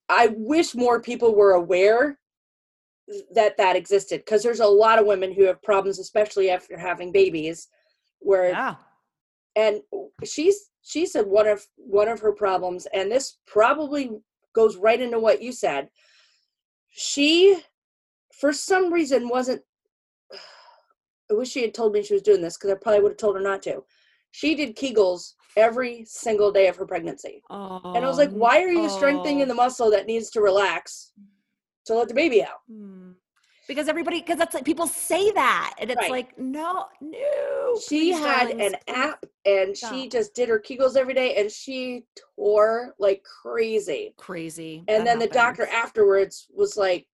[0.08, 2.18] i wish more people were aware
[3.34, 7.12] that that existed because there's a lot of women who have problems especially after having
[7.12, 7.68] babies
[8.24, 8.74] where yeah.
[9.54, 9.80] and
[10.24, 14.10] she's she said one of one of her problems and this probably
[14.54, 15.88] goes right into what you said.
[16.90, 17.60] She
[18.32, 19.62] for some reason wasn't
[21.30, 23.18] i wish she had told me she was doing this because i probably would have
[23.18, 23.84] told her not to.
[24.30, 27.42] She did kegels every single day of her pregnancy.
[27.50, 31.12] Oh, and i was like why are you strengthening the muscle that needs to relax
[31.86, 32.62] to let the baby out?
[32.70, 33.12] Hmm.
[33.66, 36.10] Because everybody because that's like people say that and it's Right.
[36.10, 40.96] like no no she had darlings, an please app and she just did her kegels
[40.96, 42.04] every day and she
[42.36, 47.06] tore like crazy crazy and That then the doctor afterwards was like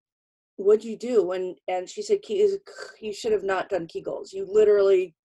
[0.57, 4.45] what'd you do and and she said "Ke- you should have not done kegels you
[4.49, 5.15] literally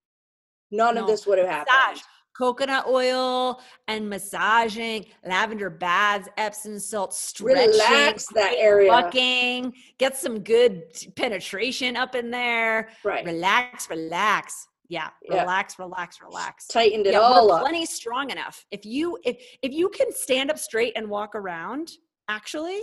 [0.70, 1.02] none No.
[1.02, 2.02] of this would have happened Massage.
[2.36, 8.90] Coconut oil and massaging lavender baths epsom salt stretching Relax that area.
[8.90, 10.82] fucking get some good
[11.16, 15.40] penetration up in there right relax relax yeah, Yeah.
[15.40, 18.66] relax relax relax tightened it yeah, all we're up plenty strong enough.
[18.70, 21.92] If you if if you can stand up straight and walk around,
[22.28, 22.82] actually,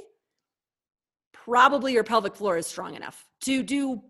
[1.32, 4.02] probably your pelvic floor is strong enough to do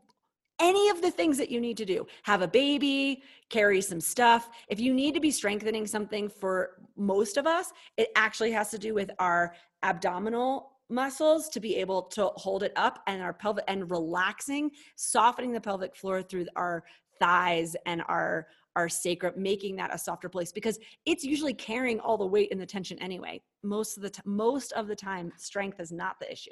[0.60, 2.08] any of the things that you need to do.
[2.24, 4.50] Have a baby, carry some stuff.
[4.70, 8.80] If you need to be strengthening something for most of us, it actually has to
[8.80, 13.64] do with our abdominal muscles to be able to hold it up and our pelvic
[13.68, 16.84] and relaxing, softening the pelvic floor through our
[17.20, 22.18] thighs and our our sacrum making that a softer place because it's usually carrying all
[22.18, 23.42] the weight and the tension anyway.
[23.64, 26.52] Most of the t- most of the time strength is not the issue.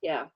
[0.00, 0.28] Yeah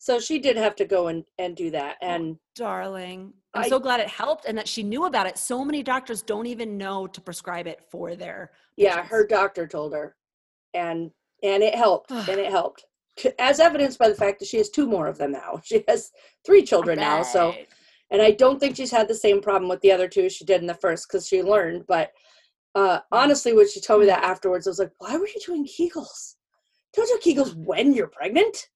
[0.00, 3.78] so she did have to go and and do that and darling i'm I- so
[3.78, 7.06] glad it helped and that she knew about it so many doctors don't even know
[7.06, 9.10] to prescribe it for their yeah patients.
[9.10, 10.16] her doctor told her
[10.74, 11.10] and
[11.42, 12.84] and it helped and it helped
[13.38, 16.10] as evidenced by the fact that she has two more of them now she has
[16.44, 17.54] three children now so
[18.10, 20.44] and I don't think she's had the same problem with the other two as she
[20.44, 21.84] did in the first because she learned.
[21.86, 22.10] But
[22.74, 25.66] uh, honestly, when she told me that afterwards, I was like, "Why were you doing
[25.66, 26.34] Kegels?
[26.94, 28.68] Don't do Kegels when you're pregnant."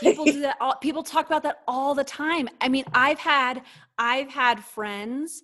[0.00, 2.48] People do that all, people talk about that all the time.
[2.60, 3.62] I mean i've had
[3.98, 5.42] i've had friends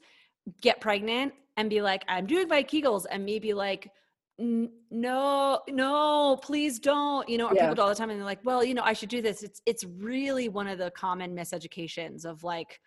[0.60, 3.90] get pregnant and be like i'm doing my kegels and me be like
[4.38, 7.62] no no please don't you know or Yeah.
[7.62, 9.42] people do all the time and they're like well you know i should do this.
[9.42, 12.80] It's it's really one of the common miseducations of like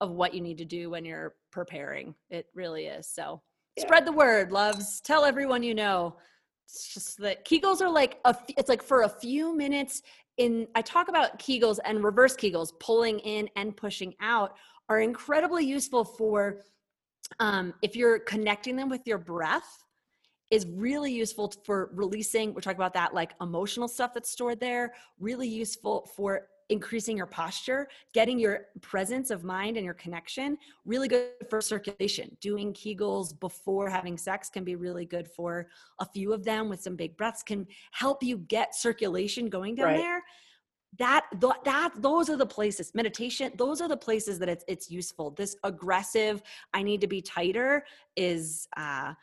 [0.00, 2.14] of what you need to do when you're preparing.
[2.30, 3.06] It really is.
[3.06, 3.42] So
[3.76, 3.84] Yeah.
[3.84, 5.00] spread the word loves.
[5.02, 6.16] Tell everyone you know.
[6.66, 10.02] It's just that kegels are like a it's like for a few minutes
[10.40, 14.56] in i talk about kegels and reverse kegels pulling in and pushing out
[14.88, 16.62] are incredibly useful for
[17.38, 19.84] um, if you're connecting them with your breath
[20.50, 24.94] is really useful for releasing we're talking about that like emotional stuff that's stored there
[25.20, 31.08] really useful for increasing your posture getting your presence of mind and your connection really
[31.08, 32.36] good for circulation.
[32.40, 36.80] Doing kegels before having sex can be really good for a few of them with
[36.80, 39.96] some big breaths can help you get circulation going down Right.
[39.98, 40.22] there.
[40.98, 44.90] That th- that those are the places meditation those are the places that it's it's
[44.90, 45.30] useful.
[45.30, 46.42] This aggressive
[46.74, 47.84] i need to be tighter
[48.16, 49.14] is uh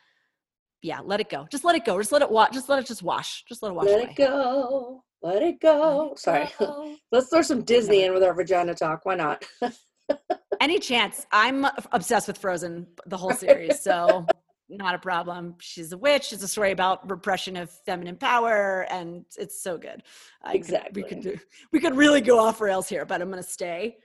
[0.82, 2.86] yeah let it go just let it go just let it wash just let it
[2.86, 5.04] just wash just let it wash Let away it go.
[5.24, 6.12] Let it Let go.
[6.12, 6.48] it Sorry.
[6.60, 6.96] go.
[7.12, 9.06] Let's throw some Disney in with our vagina talk.
[9.06, 9.44] Why not?
[10.62, 14.26] any chance i'm obsessed with frozen the whole series so
[14.70, 19.26] not a problem she's a witch it's a story about repression of feminine power and
[19.38, 20.02] it's so good
[20.44, 21.04] I could- Exactly.
[21.04, 21.38] we could do
[21.74, 23.98] we could really go off rails here but i'm gonna stay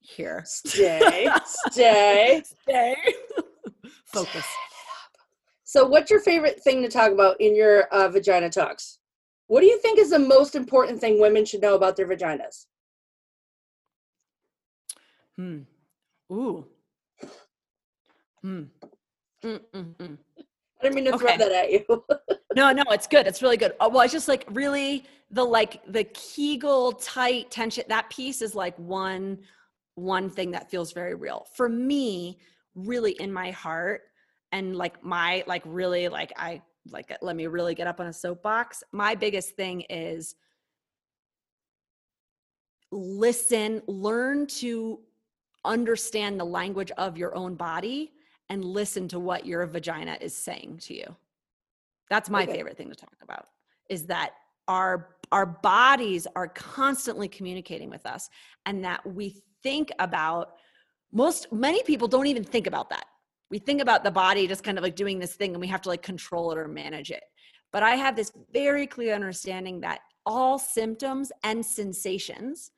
[0.00, 1.28] here Stay.
[1.70, 2.42] Stay.
[2.64, 2.96] stay
[4.06, 4.46] focus
[5.72, 8.98] So, what's your favorite thing to talk about in your uh, vagina talks?
[9.46, 12.66] What do you think is the most important thing women should know about their vaginas?
[15.34, 15.60] Hmm.
[16.30, 16.66] Ooh.
[18.42, 18.64] Hmm.
[19.42, 20.18] Mm-mm-mm.
[20.38, 22.04] I didn't mean to throw that at you.
[22.54, 23.26] No, no, it's good.
[23.26, 23.72] It's really good.
[23.80, 27.84] Uh, Well, it's just like really the like the Kegel tight tension.
[27.88, 29.38] That piece is like one
[29.94, 32.40] one thing that feels very real for me.
[32.74, 34.02] Really in my heart
[34.52, 38.12] and like my like really like I like let me really get up on a
[38.12, 38.84] soapbox.
[38.92, 40.34] My biggest thing is
[42.90, 45.00] listen, learn to
[45.64, 48.12] understand the language of your own body
[48.50, 51.16] and listen to what your vagina is saying to you.
[52.10, 52.52] That's my Okay.
[52.52, 53.48] favorite thing to talk about
[53.88, 54.34] is that
[54.68, 58.28] our our bodies are constantly communicating with us
[58.66, 60.56] and that we think about
[61.10, 63.06] most many people don't even think about that.
[63.52, 65.82] We think about the body just kind of like doing this thing and we have
[65.82, 67.22] to like control it or manage it.
[67.70, 72.70] But I have this very clear understanding that all symptoms and sensations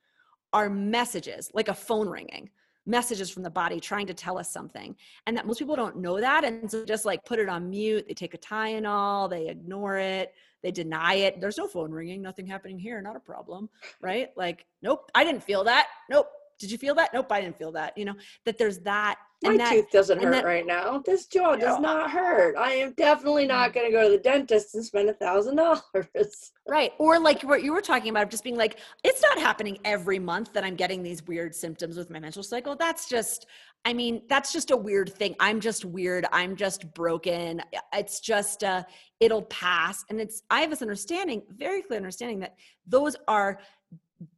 [0.52, 2.50] are messages, like a phone ringing,
[2.86, 4.96] messages from the body trying to tell us something.
[5.28, 6.42] And that most people don't know that.
[6.42, 10.34] And so just like put it on mute, they take a Tylenol, they ignore it,
[10.64, 11.40] they deny it.
[11.40, 13.68] There's no phone ringing, nothing happening here, not a problem,
[14.00, 14.30] right?
[14.36, 15.86] Like, nope, I didn't feel that.
[16.10, 16.26] Nope.
[16.64, 17.10] Did you feel that?
[17.12, 17.96] Nope, I didn't feel that.
[17.98, 18.14] You know,
[18.46, 19.18] that there's that.
[19.42, 21.02] My and that, tooth doesn't hurt that- right now.
[21.04, 22.56] This jaw does No, not hurt.
[22.56, 25.82] I am definitely not going to go to the dentist and spend a thousand dollars.
[26.66, 26.92] Right.
[26.96, 30.54] Or like what you were talking about, just being like, it's not happening every month
[30.54, 32.74] that I'm getting these weird symptoms with my menstrual cycle.
[32.74, 33.44] That's just,
[33.84, 35.36] I mean, that's just a weird thing.
[35.40, 36.24] I'm just weird.
[36.32, 37.60] I'm just broken.
[37.92, 38.84] It's just, uh,
[39.20, 40.06] it'll pass.
[40.08, 43.58] And it's, I have this understanding, very clear understanding that those are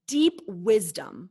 [0.08, 1.30] deep wisdom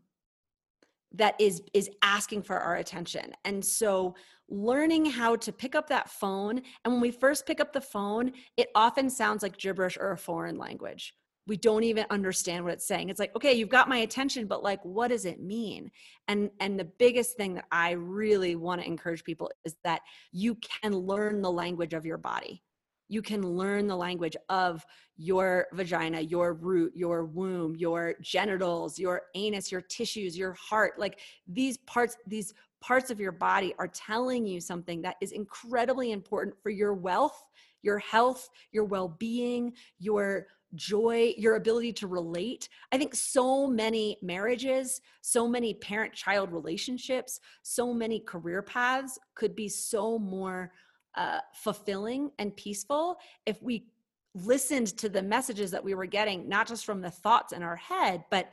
[1.17, 3.33] that is is asking for our attention.
[3.43, 4.15] And so
[4.49, 8.31] learning how to pick up that phone and when we first pick up the phone
[8.57, 11.13] it often sounds like gibberish or a foreign language.
[11.47, 13.09] We don't even understand what it's saying.
[13.09, 15.89] It's like okay you've got my attention but like what does it mean?
[16.27, 20.01] And and the biggest thing that i really want to encourage people is that
[20.31, 22.61] you can learn the language of your body
[23.07, 24.85] you can learn the language of
[25.17, 30.99] your vagina, your root, your womb, your genitals, your anus, your tissues, your heart.
[30.99, 36.11] Like these parts, these parts of your body are telling you something that is incredibly
[36.11, 37.45] important for your wealth,
[37.81, 42.69] your health, your well being, your joy, your ability to relate.
[42.91, 49.55] I think so many marriages, so many parent child relationships, so many career paths could
[49.55, 50.71] be so more
[51.15, 53.85] uh, fulfilling and peaceful if we
[54.33, 57.77] listened to the messages that we were getting, not just from the thoughts in our
[57.77, 58.51] head, but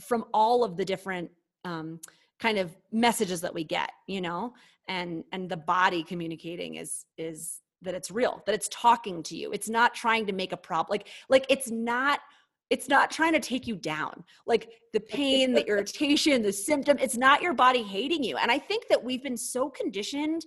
[0.00, 1.30] from all of the different
[1.64, 2.00] um,
[2.38, 4.54] kind of messages that we get, you know,
[4.88, 9.52] and and the body communicating is is that it's real, that it's talking to you.
[9.52, 10.88] It's not trying to make a problem.
[10.90, 12.20] Like like it's not
[12.70, 17.16] it's not trying to take you down like the pain the irritation the symptom it's
[17.16, 20.44] not your body hating you and i think that we've been so conditioned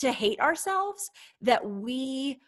[0.00, 1.10] to hate ourselves
[1.42, 2.40] that we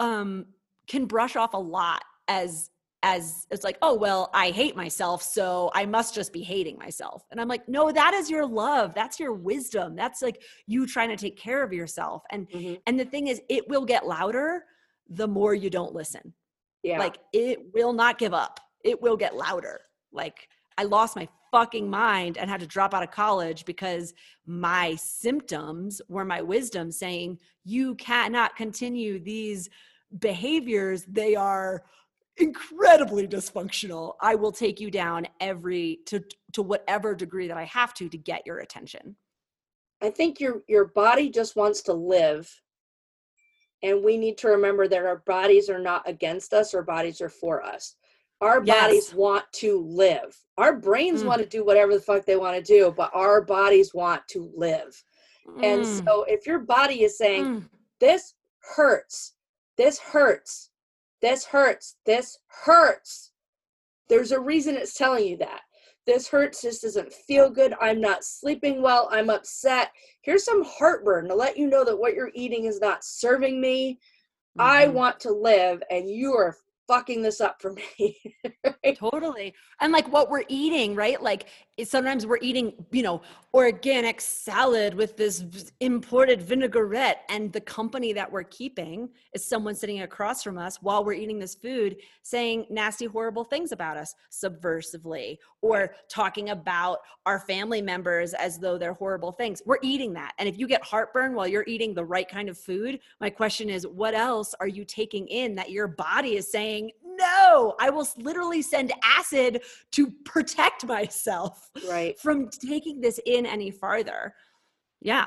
[0.00, 0.46] um
[0.86, 2.70] can brush off a lot as
[3.04, 7.22] as it's like oh well i hate myself so i must just be hating myself.
[7.30, 11.08] And i'm like no that is your love that's your wisdom that's like you trying
[11.10, 12.22] to take care of yourself.
[12.30, 12.80] And Mhm.
[12.86, 14.64] and the thing is it will get louder
[15.08, 16.34] the more you don't listen.
[16.82, 16.98] Yeah.
[16.98, 18.60] like it will not give up.
[18.84, 19.80] It will get louder.
[20.12, 24.14] Like i lost my fucking mind and had to drop out of college because
[24.46, 29.68] my symptoms were my wisdom saying you cannot continue these
[30.18, 31.82] behaviors they are
[32.38, 37.92] incredibly dysfunctional i will take you down every to to whatever degree that i have
[37.92, 39.16] to to get your attention
[40.00, 42.62] I think your your body just wants to live.
[43.82, 47.28] And we need to remember that our bodies are not against us, our bodies are
[47.28, 47.94] for us.
[48.40, 49.14] Our bodies Yes.
[49.14, 50.36] want to live.
[50.58, 51.26] Our brains Mm.
[51.26, 54.52] want to do whatever the fuck they want to do, but our bodies want to
[54.56, 55.02] live.
[55.62, 57.68] And Mm, so if your body is saying, mm.
[58.00, 59.34] this hurts,
[59.76, 60.70] this hurts,
[61.20, 63.32] this hurts, this hurts,
[64.08, 65.62] there's a reason it's telling you that.
[66.06, 69.90] This hurts, this doesn't feel good, I'm not sleeping well, I'm upset.
[70.22, 73.98] Here's some heartburn to let you know that what you're eating is not serving me.
[74.58, 74.92] I Mhm.
[74.94, 76.56] want to live, and you are
[76.88, 78.18] fucking this up for me.
[78.96, 79.54] Totally.
[79.80, 81.22] And like what we're eating, right?
[81.22, 81.46] Like
[81.84, 83.22] sometimes we're eating, you know,
[83.54, 85.44] organic salad with this
[85.80, 87.24] imported vinaigrette.
[87.28, 91.38] And the company that we're keeping is someone sitting across from us while we're eating
[91.38, 98.32] this food saying nasty, horrible things about us subversively or talking about our family members
[98.34, 99.60] as though they're horrible things.
[99.66, 100.32] We're eating that.
[100.38, 103.68] And if you get heartburn while you're eating the right kind of food, my question
[103.68, 106.77] is, what else are you taking in that your body is saying,
[107.18, 109.62] no, I will literally send acid
[109.92, 112.18] to protect myself right.
[112.22, 114.34] from taking this in any farther.
[115.00, 115.26] Yeah.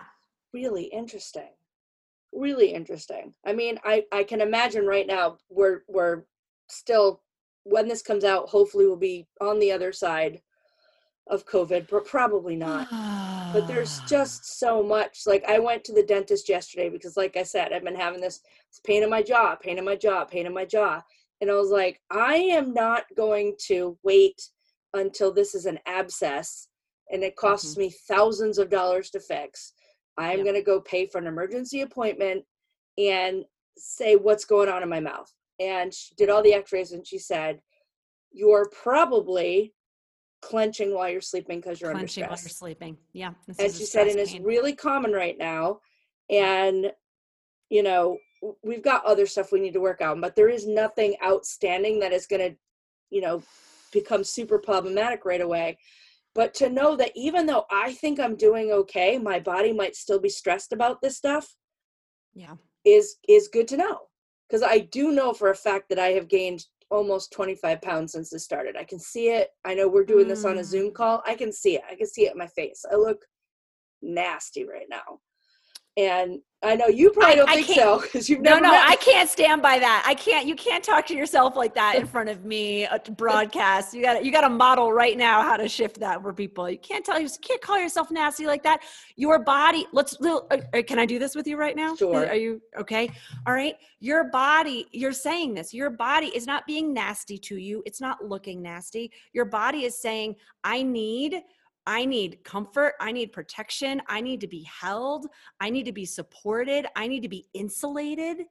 [0.54, 1.50] Really interesting.
[2.34, 3.34] really interesting.
[3.46, 6.24] I mean, I I can imagine right now we're we're
[6.70, 7.22] still
[7.64, 10.42] when this comes out, hopefully we'll be on the other side
[11.28, 12.88] of COVID, but probably not.
[13.54, 15.22] but there's just so much.
[15.26, 18.40] Like I went to the dentist yesterday because, like I said, I've been having this,
[18.70, 21.02] this pain in my jaw, pain in my jaw, pain in my jaw,
[21.42, 24.42] and I was like, I am not going to wait
[24.94, 26.68] until this is an abscess
[27.12, 27.82] and it costs mm-hmm.
[27.82, 29.74] me thousands of dollars to fix.
[30.18, 30.44] I'm yeah.
[30.44, 32.44] going to go pay for an emergency appointment
[32.98, 33.44] and
[33.78, 35.32] say what's going on in my mouth.
[35.60, 37.60] And she did all the x-rays and she said,
[38.32, 39.74] you're probably
[40.42, 42.40] clenching while you're sleeping because you're clenching under stress.
[42.40, 42.98] while you're sleeping.
[43.14, 43.32] Yeah.
[43.60, 45.80] And she said, and it's really common right now.
[46.30, 46.92] And,
[47.70, 48.18] you know,
[48.64, 52.12] we've got other stuff we need to work out, but there is nothing outstanding that
[52.12, 52.58] is going to,
[53.10, 53.44] you know,
[53.92, 55.78] become super problematic right away.
[56.34, 60.20] But to know that even though I think I'm doing okay, my body might still
[60.20, 61.56] be stressed about this stuff.
[62.34, 62.56] Yeah.
[62.86, 64.00] Is is good to know.
[64.48, 68.30] Because I do know for a fact that I have gained almost 25 pounds since
[68.30, 68.76] this started.
[68.76, 69.50] I can see it.
[69.64, 70.94] I know we're doing this on a Zoom mm.
[70.94, 71.24] call.
[71.26, 71.84] I can see it.
[71.90, 72.84] I can see it in my face.
[72.92, 73.26] I look
[74.02, 75.20] nasty right now.
[75.98, 78.62] And I know you probably don't I think so because you've never.
[78.62, 80.04] No, no, I can't stand by that.
[80.06, 80.48] I can't.
[80.48, 82.86] You can't talk to yourself like that in front of me.
[82.86, 83.96] A broadcast.
[83.96, 84.24] You got.
[84.24, 86.70] You got a model right now how to shift that for people.
[86.70, 88.82] You can't tell you can't call yourself nasty like that.
[89.16, 89.88] Your body.
[89.92, 90.16] Let's.
[90.22, 91.96] Uh, uh, can I do this with you right now?
[91.96, 92.28] Sure.
[92.28, 93.10] Are you okay?
[93.48, 93.76] All right.
[94.00, 94.86] Your body.
[94.92, 95.74] You're saying this.
[95.74, 97.82] Your body is not being nasty to you.
[97.88, 99.12] It's not looking nasty.
[99.34, 101.42] Your body is saying, "I need."
[101.86, 102.94] I need comfort.
[103.00, 104.02] I need protection.
[104.08, 105.28] I need to be held.
[105.60, 106.86] I need to be supported.
[106.96, 108.46] I need to be insulated.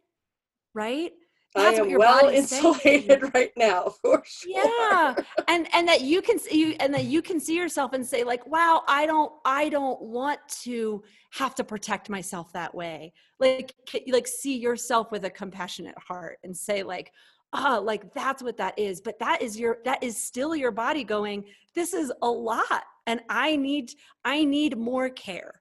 [0.74, 1.12] Right?
[1.54, 4.52] That's I am well insulated right now for sure.
[4.64, 5.14] Yeah.
[5.48, 8.22] And and that you can see you and that you can see yourself and say
[8.22, 11.02] like, wow, I don't I don't want to
[11.32, 13.12] have to protect myself that way.
[13.40, 13.74] Like
[14.08, 17.12] like see yourself with a compassionate heart and say like,
[17.52, 19.00] ah, like that's what that is.
[19.00, 23.20] But that is your that is still your body going, this is a lot and
[23.28, 23.90] i need
[24.24, 25.52] i need more care.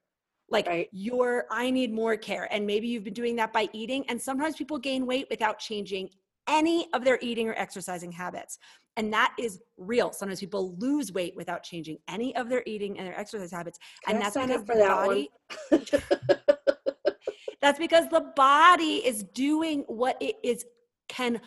[0.52, 0.88] Like right.
[0.92, 2.48] your i need more care.
[2.52, 6.10] And maybe you've been doing that by eating and sometimes people gain weight without changing
[6.48, 8.58] any of their eating or exercising habits.
[8.98, 10.12] And that is real.
[10.12, 14.16] Sometimes people lose weight without changing any of their eating and their exercise habits Can
[14.16, 15.30] and I that's because for that body
[17.62, 20.66] that's because the body is doing what it is
[21.08, 21.42] can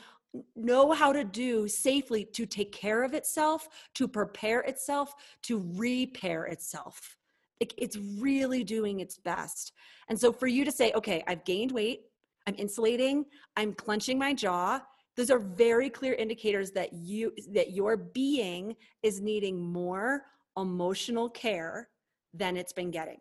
[0.57, 6.45] know how to do safely to take care of itself, to prepare itself, to repair
[6.45, 7.19] itself.
[7.61, 9.73] it's really doing its best.
[10.09, 12.01] And so for you to say, okay, I've gained weight,
[12.47, 13.25] I'm insulating,
[13.57, 14.81] I'm clenching my jaw,
[15.17, 20.25] those are very clear indicators that you that your being is needing more
[20.57, 21.89] emotional care
[22.35, 23.19] than it's been getting.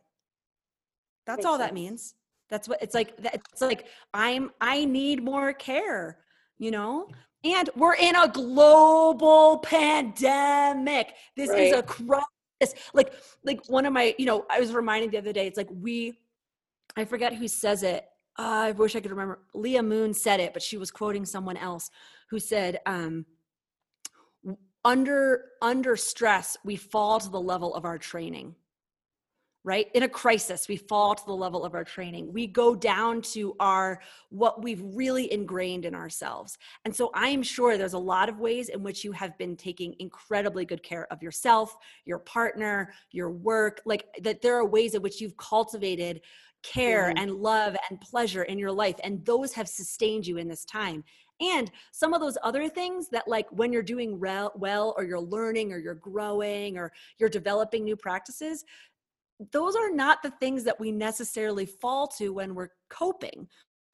[1.28, 1.68] That's Makes all sense.
[1.70, 2.16] that means.
[2.50, 6.18] That's what it's like it's like I'm I need more care
[6.62, 7.08] you know?
[7.44, 11.16] And we're in a global pandemic.
[11.36, 11.64] This right.
[11.64, 12.80] is a crisis.
[12.94, 15.70] Like, like one of my, you know, I was reminded the other day, it's like
[15.72, 16.14] we,
[16.96, 18.06] I forget who says it.
[18.38, 19.40] Uh, I wish I could remember.
[19.56, 21.90] Leah Moon said it, but she was quoting someone else
[22.30, 23.26] who said, um,
[24.84, 28.56] under under stress, we fall to the level of our training
[29.64, 29.88] right?
[29.94, 32.34] In a crisis we fall to the level of our training.
[32.34, 36.58] We go down to our what we've really ingrained in ourselves.
[36.86, 39.56] And so i am sure there's a lot of ways in which you have been
[39.56, 44.96] taking incredibly good care of yourself your partner your work like that there are ways
[44.96, 46.22] in which you've cultivated
[46.64, 47.24] care mm-hmm.
[47.24, 51.04] and love and pleasure in your life and those have sustained you in this time.
[51.40, 55.74] And some of those other things that like when you're doing well or you're learning
[55.74, 58.64] or you're growing or you're developing new practices
[59.52, 63.48] those are not the things that we necessarily fall to when we're coping.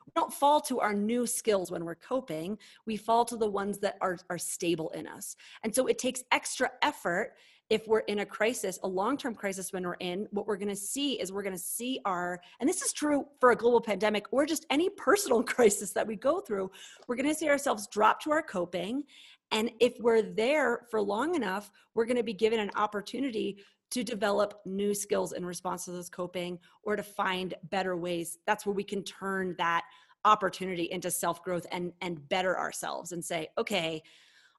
[0.05, 2.57] We don't fall to our new skills when we're coping.
[2.85, 5.35] We fall to the ones that are, are stable in us.
[5.63, 7.33] And so it takes extra effort
[7.69, 10.75] if we're in a crisis a long-term crisis when we're in what we're going to
[10.75, 14.25] see is we're going to see our and this is true for a global pandemic
[14.31, 16.71] or just any personal crisis that we go through
[17.07, 19.03] we're going to see ourselves drop to our coping.
[19.51, 23.57] And if we're there for long enough we're going to be given an opportunity
[23.91, 28.65] to develop new skills in response to those coping or to find better ways that's
[28.65, 29.83] where we can turn that
[30.25, 34.01] opportunity into self growth and and better ourselves and say okay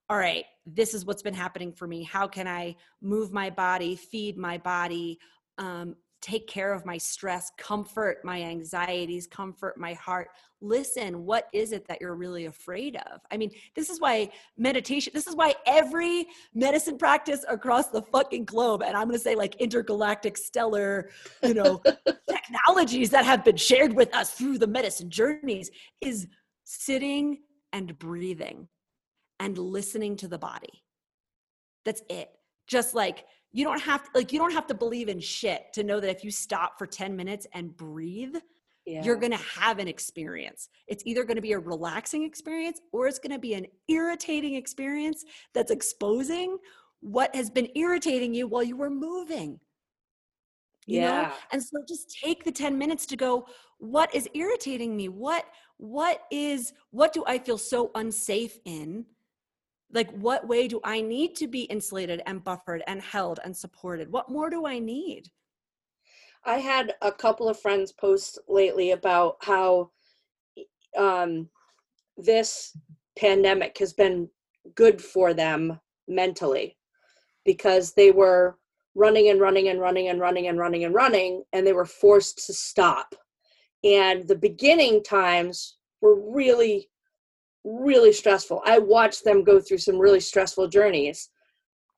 [0.09, 2.03] all right this is what's been happening for me.
[2.03, 5.19] How can i move my body feed my body
[5.59, 10.29] um, take care of my stress, comfort my anxieties, comfort my heart.
[10.61, 13.21] Listen, what is it that you're really afraid of?
[13.31, 18.47] I mean, this is why meditation, this is why every medicine practice across the fucking
[18.47, 21.11] globe, and I'm going to say like intergalactic stellar,
[21.43, 21.81] you know,
[22.29, 26.27] technologies that have been shared with us through the medicine journeys is
[26.65, 27.39] sitting
[27.73, 28.69] and breathing
[29.39, 30.83] and listening to the body.
[31.85, 32.31] That's it.
[32.67, 35.83] Just like you don't have to, like you don't have to believe in shit to
[35.83, 38.37] know that if you stop for 10 minutes and breathe,
[38.87, 39.03] Yeah.
[39.05, 40.69] you're going to have an experience.
[40.87, 44.55] It's either going to be a relaxing experience or it's going to be an irritating
[44.55, 45.25] experience
[45.55, 46.59] that's exposing
[47.01, 49.61] what has been irritating you while you were moving.
[50.87, 51.07] You know?
[51.07, 51.33] Yeah.
[51.53, 53.47] And so just take the 10 minutes to go,
[53.79, 55.09] what is irritating me?
[55.09, 55.45] What
[55.77, 59.05] what is what do I feel so unsafe in?
[59.93, 64.13] Like what way do I need to be insulated and buffered and held and supported?
[64.13, 65.29] What more do I need?
[66.45, 69.91] I had a couple of friends post lately about how
[70.97, 71.49] um,
[72.17, 72.77] this
[73.19, 74.29] pandemic has been
[74.75, 76.77] good for them mentally
[77.45, 78.59] because they were
[78.95, 82.47] running and running and running and running and running and running and they were forced
[82.47, 83.15] to stop.
[83.85, 86.89] And the beginning times were really,
[87.69, 88.63] really stressful.
[88.65, 91.31] I watched them go through some really stressful journeys.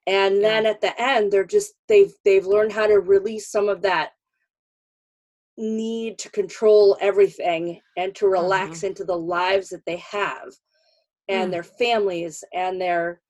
[0.06, 3.82] And then at the end, they're just they've they've learned how to release some of
[3.82, 4.10] that
[5.56, 10.48] need to control everything and to relax into the lives that they have
[11.28, 11.52] and Mm.
[11.52, 13.20] their families and their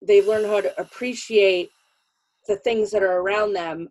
[0.00, 1.68] they've learned how to appreciate
[2.46, 3.88] the things that are around them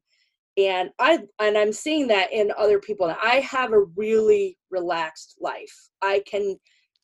[0.58, 5.89] and i and i'm seeing that in other people i have a really relaxed life
[6.02, 6.58] i can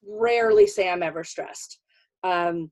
[0.06, 1.80] rarely say i'm ever stressed
[2.24, 2.72] um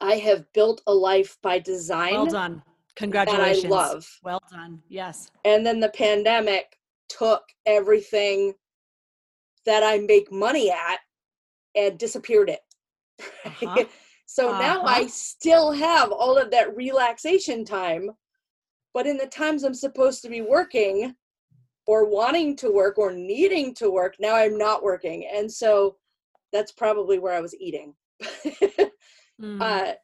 [0.00, 2.62] i have built a life by design Well done.
[2.96, 3.62] Congratulations.
[3.64, 4.82] That i love Well done.
[4.88, 5.30] Yes.
[5.44, 6.76] and then the pandemic
[7.08, 8.54] took everything
[9.66, 10.98] that I make money at
[11.74, 12.60] and disappeared it.
[13.44, 13.84] Uh-huh.
[14.26, 15.08] so now I Uh-huh.
[15.08, 18.10] still have all of that relaxation time,
[18.92, 21.14] but in the times I'm supposed to be working
[21.86, 25.26] or wanting to work or needing to work, now I'm not working.
[25.32, 25.96] And so
[26.54, 27.94] that's probably where I was eating.
[29.42, 29.60] Mm.
[29.60, 29.94] uh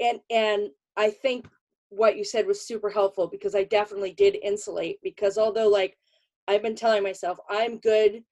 [0.00, 1.46] and and i think
[1.90, 5.96] what you said was super helpful because i definitely did insulate because although like
[6.48, 8.22] i've been telling myself i'm good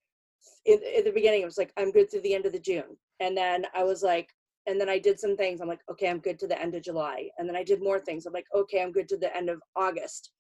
[0.65, 2.97] in, in the beginning it was like i'm good through the end of the june
[3.21, 4.29] and then i was like
[4.67, 6.83] and then i did some things i'm like okay i'm good to the end of
[6.83, 9.49] july and then i did more things i'm like okay i'm good to the end
[9.49, 10.33] of august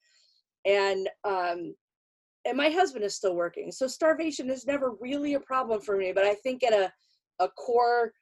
[0.65, 1.73] and um
[2.47, 6.13] and my husband is still working so starvation is never really a problem for me
[6.13, 6.91] but i think at a
[7.41, 8.13] a core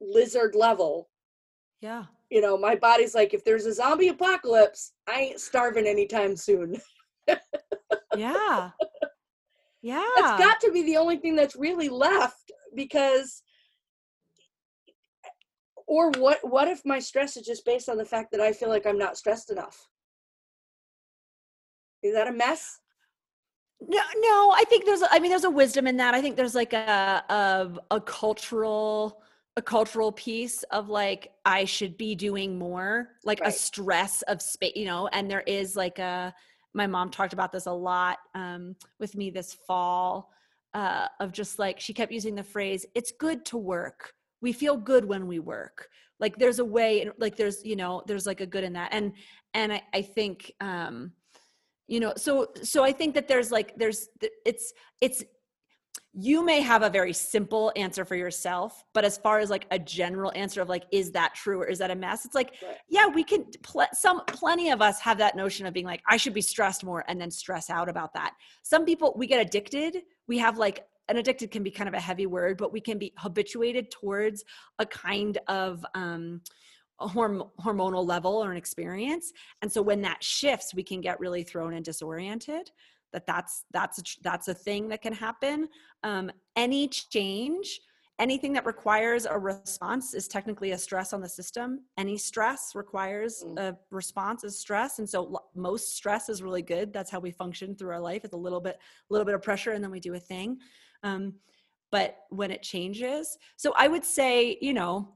[0.00, 1.08] lizard level
[1.80, 2.04] yeah.
[2.30, 6.76] you know my body's like if there's a zombie apocalypse i ain't starving anytime soon
[8.16, 8.70] Yeah.
[9.80, 10.04] Yeah.
[10.16, 13.44] that's got to be the only thing that's really left because
[15.86, 18.68] or what what if my stress is just based on the fact that i feel
[18.68, 19.86] like i'm not stressed enough
[22.02, 22.80] is that a mess
[23.80, 26.14] No, no, I think there's, I mean, there's a wisdom in that.
[26.14, 29.22] I think there's like a, a, a cultural,
[29.56, 34.72] a cultural piece of like, I should be doing more, like a stress of space,
[34.74, 36.34] you know, and there is like a,
[36.74, 40.32] my mom talked about this a lot um, with me this fall
[40.74, 44.12] uh, of just like, she kept using the phrase, it's good to work.
[44.40, 45.88] We feel good when we work.
[46.18, 48.92] Like there's a way, like there's, you know, there's like a good in that.
[48.92, 49.12] And,
[49.54, 51.12] and I, I think, um,
[51.88, 54.08] you know so so i think that there's like there's
[54.44, 55.24] it's it's
[56.12, 59.78] you may have a very simple answer for yourself but as far as like a
[59.78, 62.76] general answer of like is that true or is that a mess it's like Right.
[62.88, 66.16] yeah we can pl- some plenty of us have that notion of being like i
[66.16, 70.02] should be stressed more and then stress out about that some people we get addicted
[70.26, 72.98] we have like an addicted can be kind of a heavy word but we can
[72.98, 74.44] be habituated towards
[74.78, 76.40] a kind of um
[77.00, 79.32] a horm- hormonal level or an experience
[79.62, 82.70] and so when that shifts we can get really thrown and disoriented
[83.12, 85.68] that that's that's a, tr- that's a thing that can happen.
[86.02, 87.80] Um, any change
[88.20, 91.84] anything that requires a response is technically a stress on the system.
[91.96, 93.58] Any stress requires Mm.
[93.60, 96.92] a response is stress and so lo- most stress is really good.
[96.92, 98.24] That's how we function through our life.
[98.24, 100.58] It's a little bit a little bit of pressure and then we do a thing.
[101.02, 101.34] Um,
[101.90, 105.08] but when it changes so i would say you know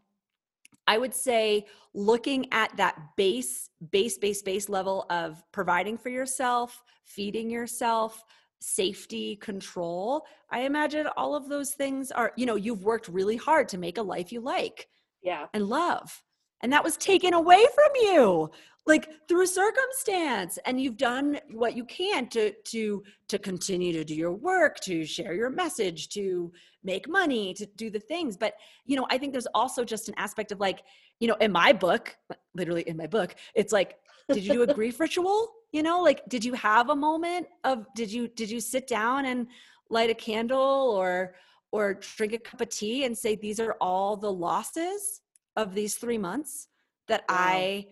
[0.87, 6.83] I would say looking at that base, base, base, base level of providing for yourself,
[7.05, 8.25] feeding yourself,
[8.61, 10.25] safety, control.
[10.51, 13.99] I imagine all of those things are, you know, you've worked really hard to make
[13.99, 14.89] a life you like
[15.23, 16.23] yeah and love.
[16.63, 18.51] And that was taken away from you.
[18.85, 24.15] Like through circumstance and you've done what you can to to to continue to do
[24.15, 26.53] your work to share your message to
[26.83, 28.37] make money to do the things.
[28.37, 28.55] But
[28.85, 30.83] you know i think there's also just an aspect of like
[31.21, 32.17] you know in my book
[32.55, 33.99] literally in my book it's like
[34.29, 35.53] did you do a grief ritual?
[35.73, 39.27] You know like did you have a moment of did you did you sit down
[39.27, 39.47] and
[39.89, 41.35] light a candle or
[41.71, 45.22] or drink a cup of tea and say these are all the losses
[45.57, 46.69] of these 3 months
[47.09, 47.37] that wow.
[47.39, 47.87] i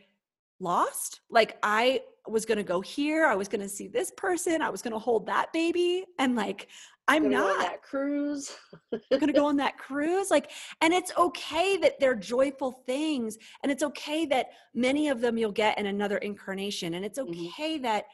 [0.61, 1.21] lost.
[1.31, 4.71] Like I was going to go here, I was going to see this person, I
[4.71, 6.69] was going to hold that baby and like
[7.09, 8.55] I'm not on that cruise.
[8.93, 10.51] going to go on that cruise like
[10.81, 15.51] and it's okay that they're joyful things and it's okay that many of them you'll
[15.51, 17.33] get in another incarnation and it's mm-hmm.
[17.33, 17.83] okay mm-hmm.
[17.83, 18.05] that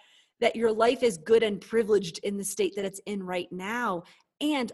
[0.41, 4.03] that your life is good and privileged in the state that it's in right now
[4.41, 4.73] and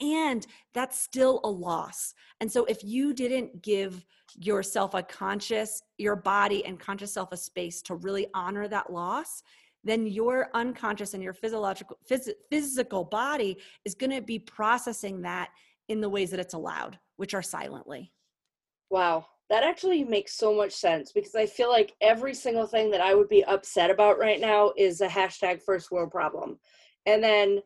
[0.00, 4.04] and that's still a loss and so if you didn't give
[4.36, 9.42] yourself a conscious your body and conscious self a space to really honor that loss
[9.84, 15.50] then your unconscious and your physiological phys- physical body is going to be processing that
[15.88, 18.10] in the ways that it's allowed which are silently.
[18.90, 23.00] Wow that actually makes so much sense because i feel like every single thing that
[23.00, 26.58] i would be upset about right now is a hashtag first world problem
[27.06, 27.60] and then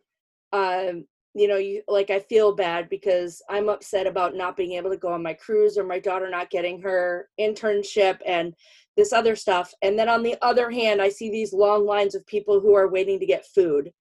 [0.52, 1.04] um,
[1.38, 4.96] you know you like i feel bad because i'm upset about not being able to
[4.96, 8.54] go on my cruise or my daughter not getting her internship and
[8.96, 9.72] this other stuff.
[9.80, 12.88] And then on the other hand i see these long lines of people who are
[12.88, 13.92] waiting to get food.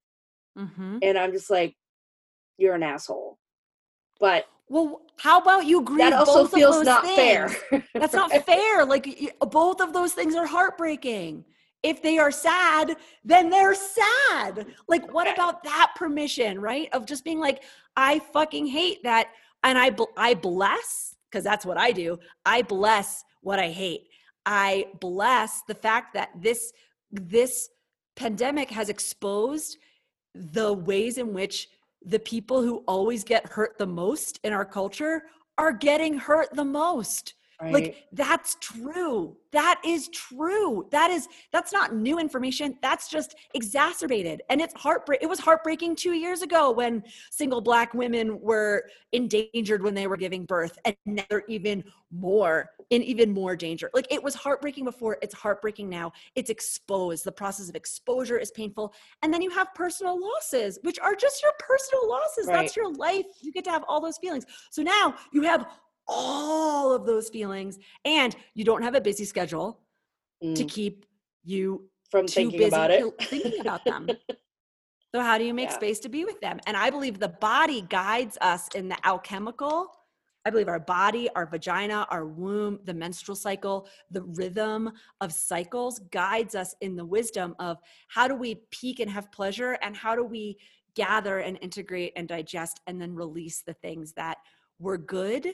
[0.57, 0.97] Mm-hmm.
[1.03, 1.75] and i'm just like
[2.57, 3.38] you're an asshole.
[4.19, 7.55] But well how about you grieve that also both feels not things?
[7.71, 8.85] fair that's not fair.
[8.85, 11.45] Like both of those things are heartbreaking
[11.84, 14.67] if they are sad, then they're sad.
[14.88, 16.89] Like, what about that permission, right?
[16.93, 17.63] Of just being like,
[17.95, 19.30] I fucking hate that.
[19.63, 22.19] And I, I bless, because that's what I do.
[22.45, 24.07] I bless what I hate.
[24.45, 26.73] I bless the fact that this,
[27.11, 27.69] this
[28.15, 29.78] pandemic has exposed
[30.34, 31.67] the ways in which
[32.05, 35.23] the people who always get hurt the most in our culture
[35.57, 37.74] are getting hurt the most Right.
[37.74, 39.36] Like that's true.
[39.51, 40.88] That is true.
[40.91, 42.78] That is that's not new information.
[42.84, 44.43] That's just exacerbated.
[44.51, 49.82] And it's heartbreak it was heartbreaking 2 years ago when single black women were endangered
[49.82, 53.89] when they were giving birth and now they're even more in even more danger.
[53.91, 56.12] Like it was heartbreaking before, it's heartbreaking now.
[56.36, 57.24] It's exposed.
[57.24, 58.93] The process of exposure is painful.
[59.24, 62.45] And then you have personal losses, which are just your personal losses.
[62.45, 62.62] Right.
[62.62, 63.26] That's your life.
[63.41, 64.45] You get to have all those feelings.
[64.70, 65.66] So now you have
[66.08, 69.80] all of those feelings and you don't have a busy schedule
[70.43, 70.55] mm.
[70.55, 71.05] to keep
[71.43, 74.08] you from thinking about it thinking about them
[75.16, 75.76] so how do you make yeah.
[75.76, 79.91] space to be with them and i believe the body guides us in the alchemical
[80.45, 84.91] i believe our body our vagina our womb the menstrual cycle the rhythm
[85.22, 87.78] of cycles guides us in the wisdom of
[88.08, 90.58] how do we peak and have pleasure and how do we
[90.95, 94.38] gather and integrate and digest and then release the things that
[94.80, 95.53] were good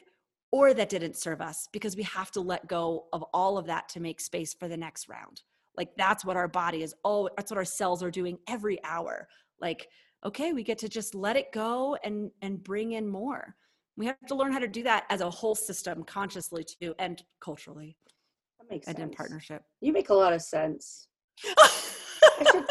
[0.53, 3.89] or that didn't serve us because we have to let go of all of that
[3.89, 5.41] to make space for the next round.
[5.75, 9.27] Like that's what our body is oh that's what our cells are doing every hour.
[9.59, 9.87] Like
[10.23, 13.55] okay we get to just let it go and and bring in more.
[13.97, 17.21] We have to learn how to do that as a whole system consciously too and
[17.41, 17.97] culturally.
[18.59, 19.09] That makes and sense.
[19.09, 19.63] in partnership.
[19.81, 21.07] You make a lot of sense.
[22.51, 22.65] Should,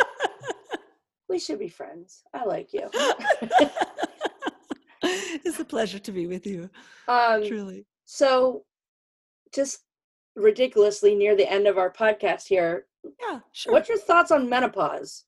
[1.28, 2.22] we should be friends.
[2.34, 2.88] I like you
[5.44, 6.70] it's a pleasure to be with you.
[7.08, 7.86] Um, Truly.
[8.04, 8.64] So,
[9.54, 9.80] just
[10.36, 12.86] ridiculously near the end of our podcast here.
[13.20, 13.72] Yeah, sure.
[13.72, 15.24] What's your thoughts on menopause?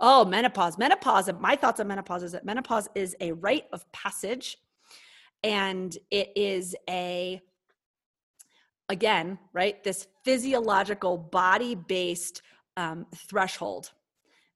[0.00, 0.78] Oh, menopause.
[0.78, 1.30] Menopause.
[1.40, 4.56] My thoughts on menopause is that menopause is a rite of passage
[5.42, 7.40] and it is a
[8.88, 12.42] again right this physiological body based
[12.76, 13.92] um, threshold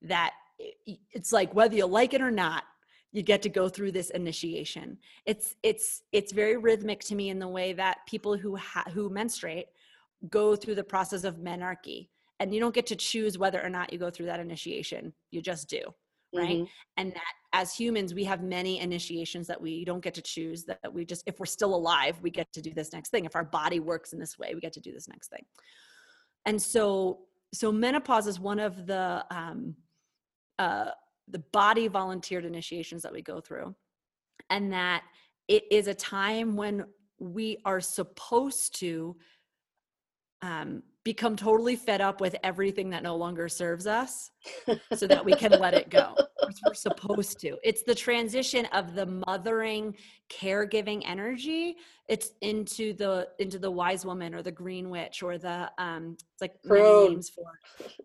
[0.01, 0.32] that
[0.86, 2.64] it's like whether you like it or not
[3.12, 4.98] you get to go through this initiation.
[5.26, 9.10] It's it's it's very rhythmic to me in the way that people who ha- who
[9.10, 9.66] menstruate
[10.28, 12.08] go through the process of menarche
[12.40, 15.42] and you don't get to choose whether or not you go through that initiation you
[15.42, 15.80] just do
[16.34, 16.58] right?
[16.58, 16.64] Mm-hmm.
[16.96, 20.92] and that as humans we have many initiations that we don't get to choose that
[20.92, 23.24] we just if we're still alive we get to do this next thing.
[23.24, 25.44] If our body works in this way we get to do this next thing.
[26.46, 27.20] And so
[27.52, 29.74] so menopause is one of the um
[30.58, 30.90] uh
[31.28, 33.74] the body volunteered initiations that we go through
[34.50, 35.02] and that
[35.48, 36.84] it is a time when
[37.18, 39.16] we are supposed to
[40.42, 44.30] um, become totally fed up with everything that no longer serves us
[44.94, 46.14] so that we can let it go
[46.66, 47.57] we're supposed to.
[47.62, 49.96] It's the transition of the mothering,
[50.28, 51.76] caregiving energy.
[52.09, 56.40] It's into the into the wise woman or the green witch or the um it's
[56.40, 57.44] like many names for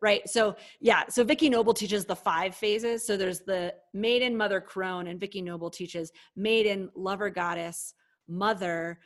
[0.01, 0.27] right.
[0.27, 3.05] So yeah, so Vicki Noble teaches the five phases.
[3.05, 7.93] So there's the maiden, mother, crone, and Vicki Noble teaches maiden, lover, goddess,
[8.27, 8.99] mother,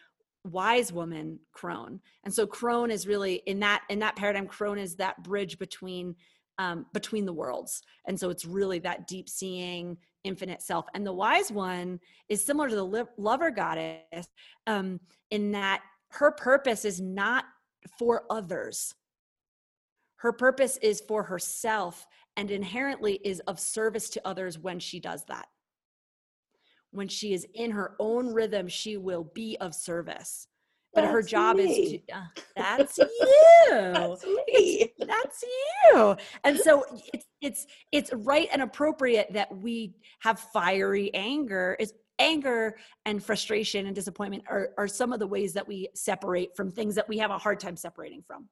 [0.43, 1.99] wise woman, crone.
[2.23, 6.15] And so crone is really in that in that paradigm, crone is that bridge between
[6.57, 7.81] um, between the worlds.
[8.05, 10.85] And so it's really that deep seeing, infinite self.
[10.93, 14.27] And the wise one is similar to the li- lover goddess
[14.67, 14.99] um,
[15.31, 17.45] in that her purpose is not
[17.97, 18.93] for others.
[20.17, 22.05] Her purpose is for herself
[22.37, 25.47] and inherently is of service to others when she does that.
[26.91, 30.47] When she is in her own rhythm, she will be of service.
[30.93, 32.21] But her That's job is to, uh,
[32.55, 33.07] that's you.
[33.69, 34.93] That's me.
[34.99, 36.17] that's you.
[36.43, 36.83] And so
[37.13, 41.77] it's it's it's right and appropriate that we have fiery anger.
[41.79, 46.55] Is anger and frustration and disappointment are, are some of the ways that we separate
[46.55, 48.47] from things that we have a hard time separating from.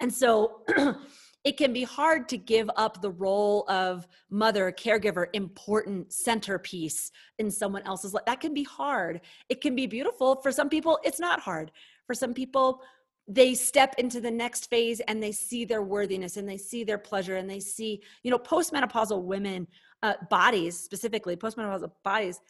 [0.00, 0.62] And so
[1.44, 7.50] it can be hard to give up the role of mother caregiver important centerpiece in
[7.50, 9.20] someone else's life that can be hard.
[9.48, 10.36] It can be beautiful.
[10.36, 11.72] For some people it's not hard.
[12.06, 12.80] For some people
[13.28, 16.98] they step into the next phase and they see their worthiness and they see their
[16.98, 19.66] pleasure and they see you know postmenopausal women
[20.02, 22.40] uh, bodies specifically postmenopausal bodies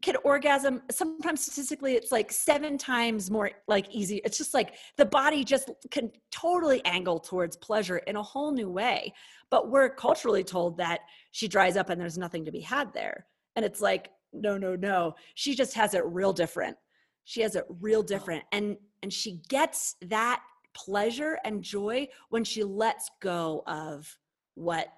[0.00, 5.04] can orgasm sometimes statistically it's like seven times more like easy it's just like the
[5.04, 9.12] body just can totally angle towards pleasure in a whole new way.
[9.50, 13.26] But we're culturally told that she dries up and there's nothing to be had there.
[13.54, 16.76] And it's like no no no she just has it real different.
[17.24, 18.04] She has it real oh.
[18.04, 18.44] different.
[18.50, 20.42] And and she gets that
[20.74, 24.16] pleasure and joy when she lets go of
[24.54, 24.88] what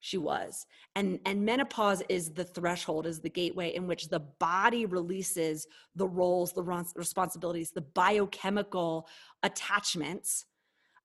[0.00, 4.86] she was and and menopause is the threshold is the gateway in which the body
[4.86, 6.62] releases the roles the
[6.94, 9.08] responsibilities the biochemical
[9.42, 10.44] attachments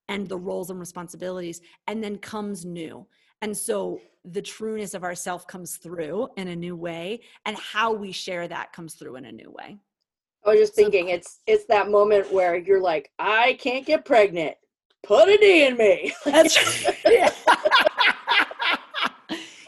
[0.08, 3.06] and the roles and responsibilities and then comes new
[3.42, 8.12] and so the trueness of ourself comes through in a new way and how we
[8.12, 9.76] share that comes through in a new way
[10.46, 14.04] I was just So- thinking it's it's that moment where you're like, I can't get
[14.04, 14.56] pregnant.
[15.02, 16.12] Put a D in me.
[16.26, 17.33] That's right.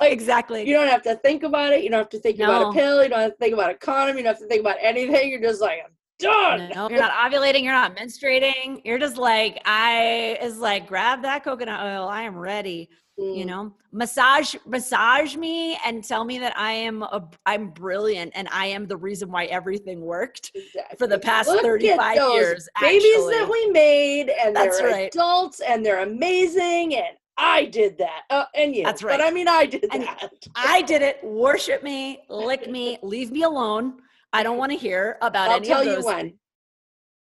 [0.00, 0.66] Like, exactly.
[0.68, 1.82] You don't have to think about it.
[1.84, 3.02] You don't have to think about a pill.
[3.02, 4.16] You don't have to think about a condom.
[4.16, 5.30] You don't have to think about anything.
[5.30, 6.70] You're just like, I'm done.
[6.74, 7.62] No, you're not ovulating.
[7.62, 8.80] You're not menstruating.
[8.84, 12.08] You're just like, I is like, grab that coconut oil.
[12.08, 12.88] I am ready.
[13.18, 18.32] You Mm, know, massage, massage me and tell me that I am a, I'm brilliant
[18.34, 20.98] and I am the reason why everything worked exactly.
[20.98, 22.68] for the past Look at 35 those years.
[22.78, 23.34] Babies actually.
[23.36, 25.14] that we made, and That's they're right.
[25.14, 28.22] adults, and they're amazing, and I did that.
[28.30, 28.84] Uh, and you.
[28.84, 29.18] That's right.
[29.18, 29.26] But.
[29.26, 30.30] I mean, I did And that.
[30.56, 31.18] I did it.
[31.22, 33.98] Worship me, lick me, leave me alone.
[34.32, 36.34] I don't want to hear about I'll any tell you when.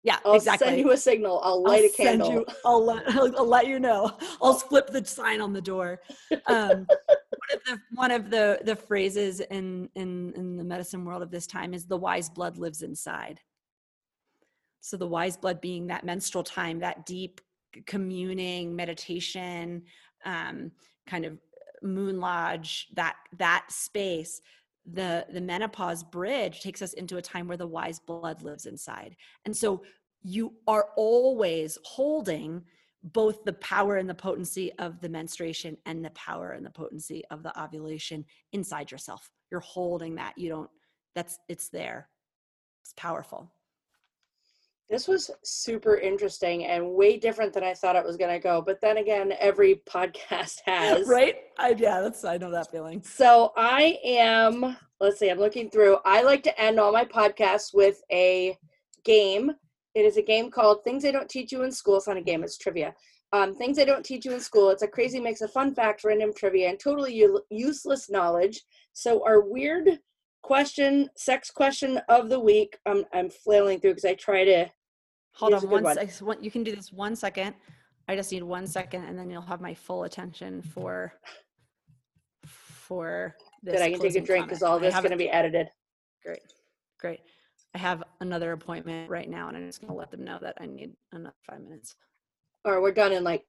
[0.05, 0.67] Yeah, exactly.
[0.67, 1.41] I'll send you a signal.
[1.45, 2.33] I'll I'll light a send candle.
[2.33, 4.17] you- I'll let, I'll, I'll let you know.
[4.43, 6.01] I'll flip the sign on the door.
[6.47, 11.23] Um, one of the one of the the phrases in in in the medicine world
[11.23, 13.41] of this time is the wise blood lives inside.
[14.81, 17.41] So the wise blood being that menstrual time, that deep
[17.87, 19.83] communing meditation,
[20.25, 20.71] um,
[21.07, 21.39] kind of
[21.83, 24.41] moon lodge, that that space.
[24.85, 29.17] The the menopause bridge takes us into a time where the wise blood lives inside,
[29.45, 29.83] and so
[30.23, 32.63] you are always holding
[33.03, 37.23] both the power and the potency of the menstruation and the power and the potency
[37.31, 39.31] of the ovulation inside yourself.
[39.51, 40.39] You're holding that.
[40.39, 40.71] You don't,
[41.15, 42.09] that's, it's there.
[42.85, 43.53] It's powerful.
[44.89, 48.61] This was super interesting and way different than I thought it was going to go.
[48.61, 51.09] But then again, every podcast has.
[51.09, 51.37] Right?
[51.59, 53.03] I, yeah, that's, I know that feeling.
[53.03, 55.99] So I am, let's see, I'm looking through.
[56.05, 58.57] I like to end all my podcasts with a
[59.05, 59.53] game.
[59.95, 61.97] It is a game called Things They Don't Teach You in School.
[61.97, 62.95] It's not a game, it's trivia.
[63.33, 64.71] Um, Things They Don't Teach You in School.
[64.71, 68.63] It's a crazy mix of fun fact, random trivia, and totally u- useless knowledge.
[68.93, 69.99] So our weird
[70.43, 74.67] question, sex question of the week, um, I'm flailing through because I try to
[75.35, 75.95] Hold on one one.
[75.95, 76.37] sec.
[76.43, 77.55] You can do this one second.
[78.09, 81.15] I just need one second and then you'll have my full attention for,
[82.45, 83.77] for this.
[83.77, 85.69] that I can take a drink because all this is going to be edited.
[86.25, 86.41] Great.
[87.01, 87.21] Great.
[87.75, 90.57] I have another appointment right now and I'm just going to let them know that
[90.61, 91.95] I need another five minutes.
[92.65, 93.45] Or we're done in like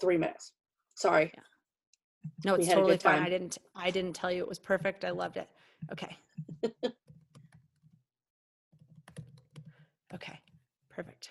[0.00, 0.52] three minutes.
[0.96, 1.32] Sorry.
[2.44, 3.22] No, it's totally fine.
[3.22, 5.04] I didn't I didn't tell you it was perfect.
[5.04, 5.48] I loved it.
[5.90, 6.16] Okay.
[10.14, 10.38] okay.
[10.90, 11.30] Perfect.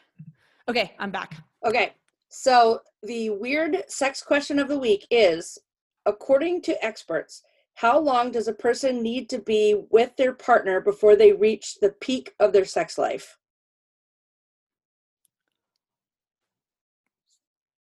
[0.68, 1.38] Okay, I'm back.
[1.66, 1.94] Okay.
[2.30, 5.58] So the weird sex question of the week is
[6.06, 7.44] according to experts,
[7.76, 11.90] how long does a person need to be with their partner before they reach the
[11.90, 13.38] peak of their sex life?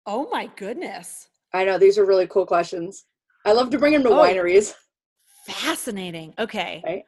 [0.05, 1.27] Oh my goodness.
[1.53, 3.05] I know these are really cool questions.
[3.45, 4.15] I love to bring them to Oh.
[4.15, 4.73] wineries.
[5.45, 6.33] Fascinating.
[6.39, 6.81] Okay.
[6.85, 7.03] Right.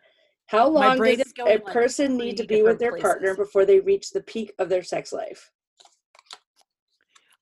[0.48, 4.12] How long does a like, person need to be with their partner before they reach
[4.12, 5.52] the peak of their sex life?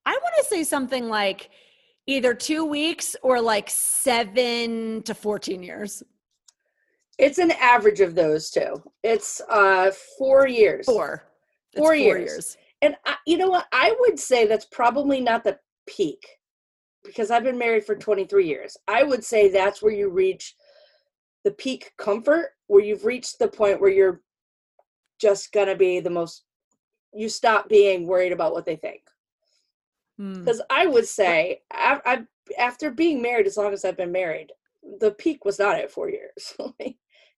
[0.05, 1.49] I want to say something like
[2.07, 6.03] either two weeks or like seven to 14 years.
[7.17, 8.81] It's an average of those two.
[9.03, 10.85] It's uh four years.
[10.85, 11.23] Four.
[11.73, 12.57] It's Four years.
[12.81, 13.67] And I, you know what?
[13.71, 16.25] I would say that's probably not the peak
[17.03, 18.77] because I've been married for 23 years.
[18.87, 20.55] I would say that's where you reach
[21.43, 24.21] the peak comfort, where you've reached the point where you're
[25.19, 26.43] just going to be the most,
[27.13, 29.01] you stop being worried about what they think.
[30.17, 30.39] Hmm.
[30.39, 32.21] Because I would say, I, I,
[32.57, 34.51] after being married as long as I've been married,
[34.99, 36.55] the peak was not at four years.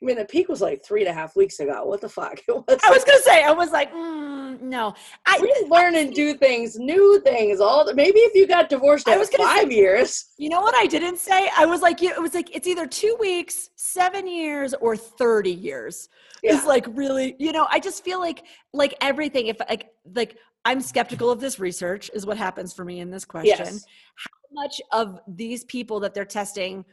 [0.04, 1.86] I mean, the peak was like three and a half weeks ago.
[1.86, 2.40] What the fuck?
[2.48, 4.94] It was I was going to say, I was like, mm, no.
[5.26, 7.62] I, we learn and do things, new things.
[7.62, 10.60] All the, maybe if you got divorced I was gonna say- five years, You know
[10.62, 11.50] what I didn't say?
[11.58, 16.10] I was like, it was like, it's either two weeks, seven years, or 30 years.
[16.44, 16.56] Yeah.
[16.56, 18.44] It's like really, you know, I just feel like,
[18.74, 23.00] like everything, if like, like I'm skeptical of this research, is what happens for me
[23.00, 23.56] in this question.
[23.58, 23.86] yes,
[24.16, 26.84] How much of these people that they're testing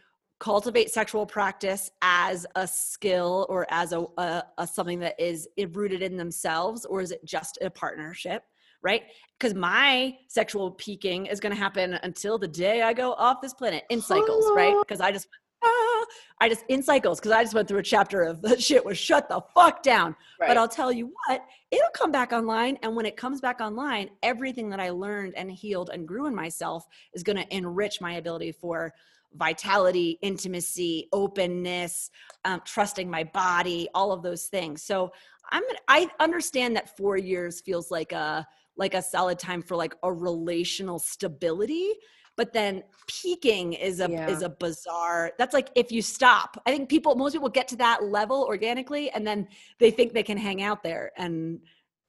[0.40, 6.02] cultivate sexual practice as a skill or as a, a, a something that is rooted
[6.02, 8.42] in themselves, or is it just a partnership?
[8.82, 9.02] Right?
[9.38, 13.52] Because my sexual peaking is going to happen until the day I go off this
[13.52, 14.74] planet in cycles, right?
[14.80, 15.28] Because I just,
[15.62, 16.04] ah,
[16.40, 18.96] I just in cycles because I just went through a chapter of the shit was
[18.96, 20.16] shut the fuck down.
[20.40, 20.48] right.
[20.48, 22.78] But I'll tell you what, it'll come back online.
[22.82, 26.34] And when it comes back online, everything that I learned and healed and grew in
[26.34, 28.94] myself is going to enrich my ability for
[29.34, 32.10] vitality, intimacy, openness,
[32.44, 34.82] um, trusting my body, all of those things.
[34.82, 35.12] So
[35.50, 39.94] I'm I understand that four years feels like a like a solid time for like
[40.02, 41.92] a relational stability
[42.36, 44.30] but then peaking is a Yeah.
[44.30, 47.76] is a bizarre that's like if you stop i think people most people get to
[47.76, 49.46] that level organically and then
[49.78, 51.60] they think they can hang out there and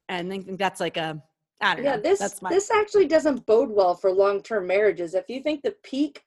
[0.08, 1.22] and think that's like a
[1.62, 2.20] i don't yeah, know this
[2.50, 5.14] this actually doesn't bode well for long term marriages.
[5.14, 6.24] If you think the peak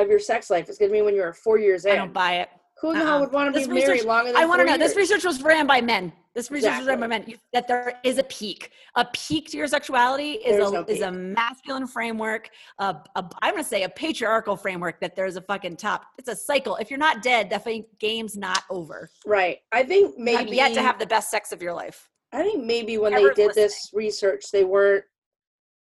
[0.00, 1.92] of your sex life is going to be when you're four years in.
[1.92, 2.48] i in, don't buy it.
[2.80, 3.06] Who the uh-uh.
[3.06, 4.96] hell would want to This be married research- longer than i want to know this
[4.96, 6.12] research was ran by men.
[6.34, 7.24] This research was ran by men.
[7.26, 8.70] You- that there is a peak.
[8.96, 13.30] A peak to your sexuality is There's a no is a masculine framework a, a,
[13.40, 16.04] i'm going to say a patriarchal framework that there's a fucking top.
[16.18, 16.76] It's a cycle.
[16.76, 17.66] If you're not dead that
[17.98, 19.08] game's not over.
[19.24, 19.58] Right.
[19.72, 22.10] I think maybe you have maybe yet to have the best sex of your life.
[22.32, 25.04] I think maybe when Whoever's they did this research, they weren't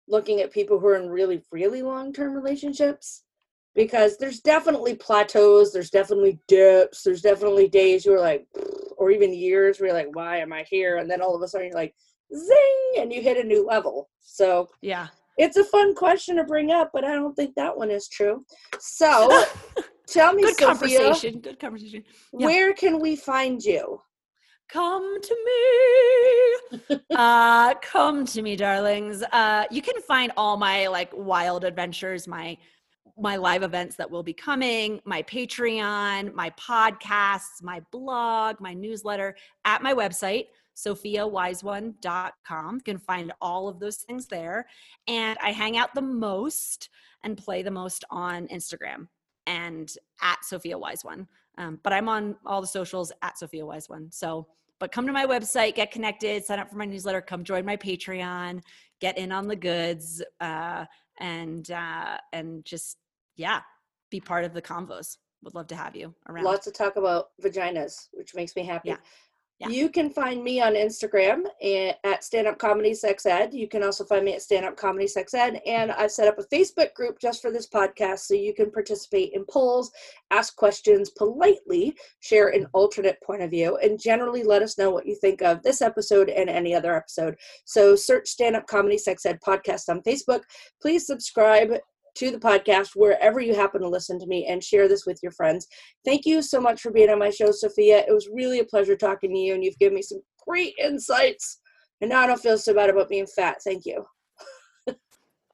[0.10, 3.24] looking at people who are in really, really long term relationships
[3.76, 8.46] because there's definitely plateaus, there's definitely dips, there's definitely days you're like,
[8.98, 10.98] or even years where you're like, why am I here?
[10.98, 11.96] And then all of a sudden you're like,
[12.36, 14.10] zing, and you hit a new level.
[14.20, 15.08] So yeah
[15.38, 18.46] it's a fun question to bring up, but I don't think that one is true.
[18.80, 19.46] So
[20.08, 22.04] tell me, good Sophia, conversation good conversation
[22.38, 22.46] yeah.
[22.46, 24.02] where can we find you?
[24.70, 25.36] come to
[26.88, 32.26] me uh come to me darlings uh you can find all my like wild adventures
[32.26, 32.56] my
[33.18, 39.36] my live events that will be coming my patreon my podcasts my blog my newsletter
[39.66, 40.46] at my website
[40.76, 44.66] sophiawiseone.com you can find all of those things there.
[45.08, 46.90] And i hang out the most
[47.24, 49.08] and play the most on instagram
[49.46, 51.28] and at sophia wise one
[51.58, 54.48] um, but i'm on all the socials at sophia wise one so
[54.80, 57.78] but come to my website get connected sign up for my newsletter come join my
[57.78, 58.62] patreon
[59.00, 60.86] get in on the goods uh,
[61.22, 62.98] and uh, and just
[63.38, 63.62] yeah
[64.10, 67.30] be part of the convos would love to have you around Lots to talk about
[67.42, 68.90] vaginas, which makes me happy.
[68.90, 68.98] Yeah.
[69.62, 69.70] Yeah.
[69.70, 73.54] You can find me on Instagram eh, at Stand Up Comedy Sex Ed.
[73.54, 75.62] You can also find me at Stand Up Comedy Sex Ed.
[75.68, 79.34] And I've set up a Facebook group just for this podcast so you can participate
[79.34, 79.92] in polls,
[80.32, 85.06] ask questions politely, share an alternate point of view, and generally let us know what
[85.06, 87.36] you think of this episode and any other episode.
[87.66, 90.42] So search Stand Up Comedy Sex Ed podcast on Facebook.
[90.82, 91.74] Please subscribe
[92.16, 95.32] to the podcast wherever you happen to listen to me and share this with your
[95.32, 95.68] friends.
[96.06, 98.04] Thank you so much for being on my show, Sophia.
[98.08, 101.60] It was really a pleasure talking to you, and you've given me some great insights.
[102.02, 103.58] And now I don't feel so bad about being fat.
[103.64, 104.06] Thank you.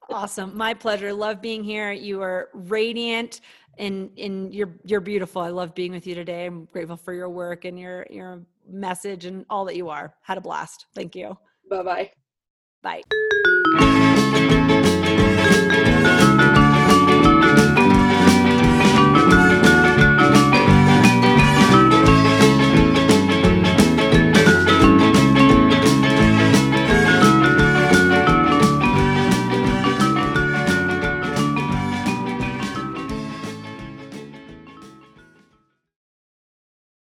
[0.10, 3.41] awesome my pleasure love being here you are radiant
[3.78, 7.30] and and you're you're beautiful i love being with you today i'm grateful for your
[7.30, 11.38] work and your your message and all that you are had a blast thank you
[11.70, 12.12] Bye bye.
[12.82, 13.03] bye